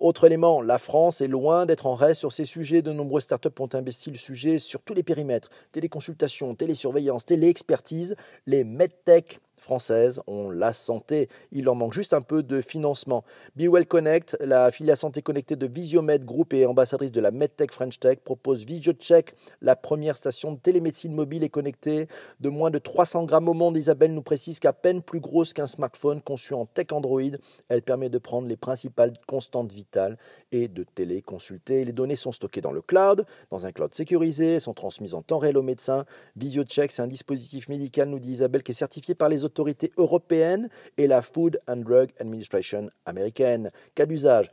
Autre 0.03 0.25
élément, 0.25 0.62
la 0.62 0.79
France 0.79 1.21
est 1.21 1.29
loin 1.29 1.65
d'être 1.65 1.87
en 1.87 1.95
reste 1.95 2.19
sur 2.19 2.33
ces 2.33 2.45
sujets. 2.45 2.83
De 2.83 2.93
nombreuses 2.93 3.23
startups 3.23 3.61
ont 3.61 3.69
investi 3.73 4.11
le 4.11 4.17
sujet 4.17 4.59
sur 4.59 4.83
tous 4.83 4.95
les 4.95 5.05
périmètres 5.05 5.49
téléconsultation, 5.71 6.57
télésurveillance, 6.57 7.25
téléexpertise. 7.25 8.17
Les 8.49 8.65
medtech 8.65 9.38
françaises 9.62 10.20
ont 10.27 10.51
la 10.51 10.72
santé. 10.72 11.29
Il 11.53 11.64
leur 11.64 11.75
manque 11.75 11.94
juste 11.94 12.12
un 12.12 12.20
peu 12.20 12.42
de 12.42 12.61
financement. 12.61 13.25
BeWell 13.57 13.87
Connect, 13.87 14.37
la 14.40 14.70
filiale 14.70 14.96
santé 14.96 15.22
connectée 15.22 15.57
de 15.57 15.66
Visiomed 15.66 16.25
Group 16.25 16.53
et 16.53 16.66
ambassadrice 16.66 17.12
de 17.12 17.20
la 17.20 17.31
MedTech 17.31 17.72
French 17.72 17.98
Tech, 17.98 18.18
propose 18.25 18.66
VisioCheck, 18.66 19.35
la 19.61 19.77
première 19.77 20.16
station 20.16 20.53
de 20.53 20.59
télémédecine 20.59 21.14
mobile 21.14 21.44
et 21.44 21.48
connectée 21.48 22.09
de 22.40 22.48
moins 22.48 22.70
de 22.70 22.79
300 22.79 23.25
grammes 23.25 23.48
au 23.48 23.55
monde. 23.55 23.77
Isabelle 23.77 24.12
nous 24.12 24.22
précise 24.22 24.59
qu'à 24.59 24.72
peine 24.72 25.01
plus 25.01 25.20
grosse 25.20 25.53
qu'un 25.53 25.66
smartphone 25.66 26.20
conçu 26.20 26.55
en 26.55 26.66
tech 26.66 26.87
Android, 26.90 27.22
elle 27.68 27.83
permet 27.83 28.09
de 28.09 28.18
prendre 28.18 28.48
les 28.48 28.57
principales 28.57 29.12
constantes 29.27 29.72
vitales 29.72 30.18
et 30.51 30.68
de 30.68 30.83
téléconsulter. 30.83 31.85
Les 31.85 31.92
données 31.92 32.16
sont 32.16 32.33
stockées 32.33 32.61
dans 32.61 32.72
le 32.72 32.83
cloud, 32.83 33.25
dans 33.51 33.66
un 33.66 33.72
cloud 33.72 33.94
sécurisé, 33.94 34.61
sont 34.61 34.75
transmises 34.75 35.14
en 35.14 35.22
temps 35.22 35.38
réel 35.38 35.57
aux 35.57 35.62
médecins. 35.62 36.05
VisioCheck, 36.37 36.90
c'est 36.90 37.03
un 37.03 37.07
dispositif 37.07 37.68
médical, 37.68 38.09
nous 38.09 38.18
dit 38.18 38.33
Isabelle, 38.33 38.62
qui 38.62 38.72
est 38.72 38.75
certifié 38.75 39.14
par 39.14 39.29
les 39.29 39.44
autorités 39.44 39.52
européennes 39.97 40.69
et 40.97 41.07
la 41.07 41.23
Food 41.23 41.61
and 41.69 41.77
Drug 41.79 42.11
Administration 42.19 42.88
américaine. 43.07 43.71
Cas 43.95 44.07
d'usage 44.07 44.51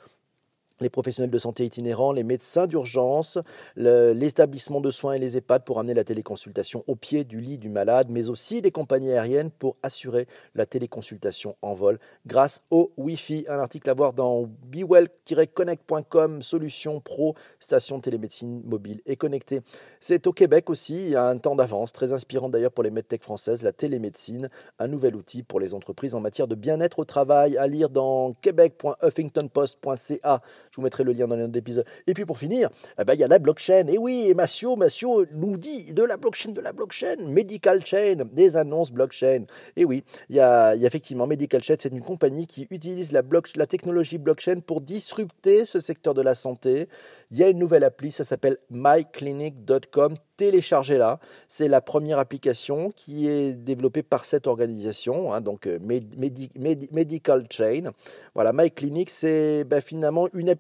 les 0.81 0.89
professionnels 0.89 1.31
de 1.31 1.37
santé 1.37 1.65
itinérants, 1.65 2.11
les 2.11 2.23
médecins 2.23 2.67
d'urgence, 2.67 3.37
l'établissement 3.75 4.81
de 4.81 4.89
soins 4.89 5.13
et 5.13 5.19
les 5.19 5.37
EHPAD 5.37 5.63
pour 5.63 5.79
amener 5.79 5.93
la 5.93 6.03
téléconsultation 6.03 6.83
au 6.87 6.95
pied 6.95 7.23
du 7.23 7.39
lit 7.39 7.57
du 7.57 7.69
malade, 7.69 8.07
mais 8.09 8.29
aussi 8.29 8.61
des 8.61 8.71
compagnies 8.71 9.11
aériennes 9.11 9.51
pour 9.51 9.75
assurer 9.83 10.27
la 10.55 10.65
téléconsultation 10.65 11.55
en 11.61 11.73
vol 11.73 11.99
grâce 12.25 12.61
au 12.69 12.91
Wi-Fi. 12.97 13.45
Un 13.47 13.59
article 13.59 13.89
à 13.89 13.93
voir 13.93 14.13
dans 14.13 14.47
bewell-connect.com, 14.71 16.41
solution 16.41 16.99
pro, 16.99 17.35
station 17.59 17.97
de 17.97 18.03
télémédecine 18.03 18.61
mobile 18.65 19.01
et 19.05 19.15
connectée. 19.15 19.61
C'est 19.99 20.27
au 20.27 20.33
Québec 20.33 20.69
aussi, 20.69 20.95
il 20.95 21.09
y 21.09 21.15
a 21.15 21.25
un 21.25 21.37
temps 21.37 21.55
d'avance, 21.55 21.91
très 21.91 22.13
inspirant 22.13 22.49
d'ailleurs 22.49 22.71
pour 22.71 22.83
les 22.83 22.91
medtech 22.91 23.23
françaises, 23.23 23.63
la 23.63 23.71
télémédecine, 23.71 24.49
un 24.79 24.87
nouvel 24.87 25.15
outil 25.15 25.43
pour 25.43 25.59
les 25.59 25.73
entreprises 25.73 26.15
en 26.15 26.19
matière 26.19 26.47
de 26.47 26.55
bien-être 26.55 26.99
au 26.99 27.05
travail, 27.05 27.57
à 27.57 27.67
lire 27.67 27.89
dans 27.89 28.33
québec.huffingtonpost.ca. 28.41 30.41
Je 30.71 30.75
vous 30.77 30.82
mettrai 30.82 31.03
le 31.03 31.13
lien 31.13 31.27
dans 31.27 31.36
les 31.36 31.43
notes 31.43 31.51
d'épisode. 31.51 31.86
Et 32.08 32.13
puis 32.13 32.25
pour 32.25 32.38
finir, 32.38 32.69
eh 32.99 33.03
ben, 33.03 33.13
il 33.13 33.19
y 33.19 33.23
a 33.23 33.27
la 33.27 33.39
blockchain. 33.39 33.88
Et 33.88 33.97
oui, 33.97 34.25
et 34.27 34.34
Massio, 34.34 34.75
Massio 34.75 35.25
nous 35.34 35.58
dit 35.58 35.93
de 35.93 36.03
la 36.03 36.17
blockchain, 36.17 36.51
de 36.51 36.62
la 36.62 36.73
blockchain, 36.73 37.17
medical 37.27 37.86
chain, 37.86 38.25
des 38.34 38.58
annonces 38.58 38.91
blockchain. 38.91 39.45
Et 39.75 39.86
oui, 39.86 40.03
il 40.29 40.36
y 40.36 40.86
effectivement 40.89 41.27
Medical 41.27 41.63
Chain, 41.63 41.75
c'est 41.77 41.91
une 41.91 42.01
compagnie 42.01 42.47
qui 42.47 42.67
utilise 42.69 43.12
la, 43.12 43.21
block, 43.21 43.49
la 43.55 43.67
technologie 43.67 44.17
blockchain 44.17 44.60
pour 44.60 44.82
disrupter 44.82 45.65
ce 45.65 45.79
secteur 45.79 46.13
de 46.13 46.21
la 46.21 46.36
santé. 46.36 46.89
Il 47.32 47.38
y 47.38 47.43
a 47.43 47.49
une 47.49 47.60
nouvelle 47.60 47.84
appli, 47.84 48.12
ça 48.12 48.23
s'appelle 48.23 48.58
myclinic.com 48.69 50.15
téléchargez-la. 50.39 51.19
C'est 51.49 51.67
la 51.67 51.82
première 51.82 52.17
application 52.17 52.91
qui 52.95 53.27
est 53.27 53.51
développée 53.51 54.03
par 54.03 54.23
cette 54.23 54.47
organisation, 54.47 55.34
hein, 55.34 55.41
donc 55.41 55.67
euh, 55.67 55.77
Medical 55.84 57.43
Chain. 57.51 57.91
Voilà, 58.36 58.53
MyClinic, 58.53 59.10
c'est 59.10 59.65
ben, 59.65 59.82
finalement 59.82 60.29
une 60.34 60.47
application 60.47 60.58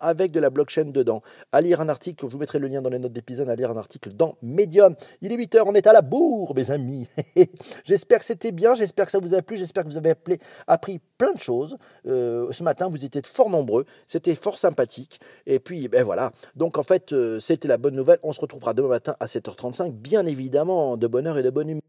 avec 0.00 0.32
de 0.32 0.40
la 0.40 0.50
blockchain 0.50 0.86
dedans. 0.86 1.22
À 1.52 1.60
lire 1.60 1.80
un 1.80 1.88
article, 1.88 2.26
je 2.26 2.32
vous 2.32 2.38
mettrai 2.38 2.58
le 2.58 2.68
lien 2.68 2.82
dans 2.82 2.90
les 2.90 2.98
notes 2.98 3.12
d'épisode, 3.12 3.48
à 3.48 3.54
lire 3.54 3.70
un 3.70 3.76
article 3.76 4.12
dans 4.12 4.36
Medium. 4.42 4.94
Il 5.20 5.32
est 5.32 5.36
8h, 5.36 5.62
on 5.66 5.74
est 5.74 5.86
à 5.86 5.92
la 5.92 6.02
bourre, 6.02 6.54
mes 6.54 6.70
amis. 6.70 7.08
j'espère 7.84 8.18
que 8.18 8.24
c'était 8.24 8.52
bien, 8.52 8.74
j'espère 8.74 9.06
que 9.06 9.12
ça 9.12 9.18
vous 9.18 9.34
a 9.34 9.42
plu, 9.42 9.56
j'espère 9.56 9.84
que 9.84 9.88
vous 9.88 9.98
avez 9.98 10.14
appris 10.66 11.00
plein 11.18 11.32
de 11.32 11.40
choses. 11.40 11.76
Euh, 12.06 12.50
ce 12.52 12.62
matin, 12.62 12.88
vous 12.88 13.04
étiez 13.04 13.22
fort 13.24 13.50
nombreux, 13.50 13.84
c'était 14.06 14.34
fort 14.34 14.58
sympathique. 14.58 15.20
Et 15.46 15.58
puis, 15.58 15.88
ben 15.88 16.04
voilà. 16.04 16.32
Donc 16.56 16.78
en 16.78 16.82
fait, 16.82 17.12
euh, 17.12 17.40
c'était 17.40 17.68
la 17.68 17.78
bonne 17.78 17.96
nouvelle. 17.96 18.18
On 18.22 18.32
se 18.32 18.40
retrouvera 18.40 18.74
demain 18.74 18.88
matin 18.88 19.16
à 19.20 19.26
7h35, 19.26 19.92
bien 19.92 20.26
évidemment, 20.26 20.96
de 20.96 21.06
bonne 21.06 21.26
heure 21.26 21.38
et 21.38 21.42
de 21.42 21.50
bonne 21.50 21.70
humeur. 21.70 21.82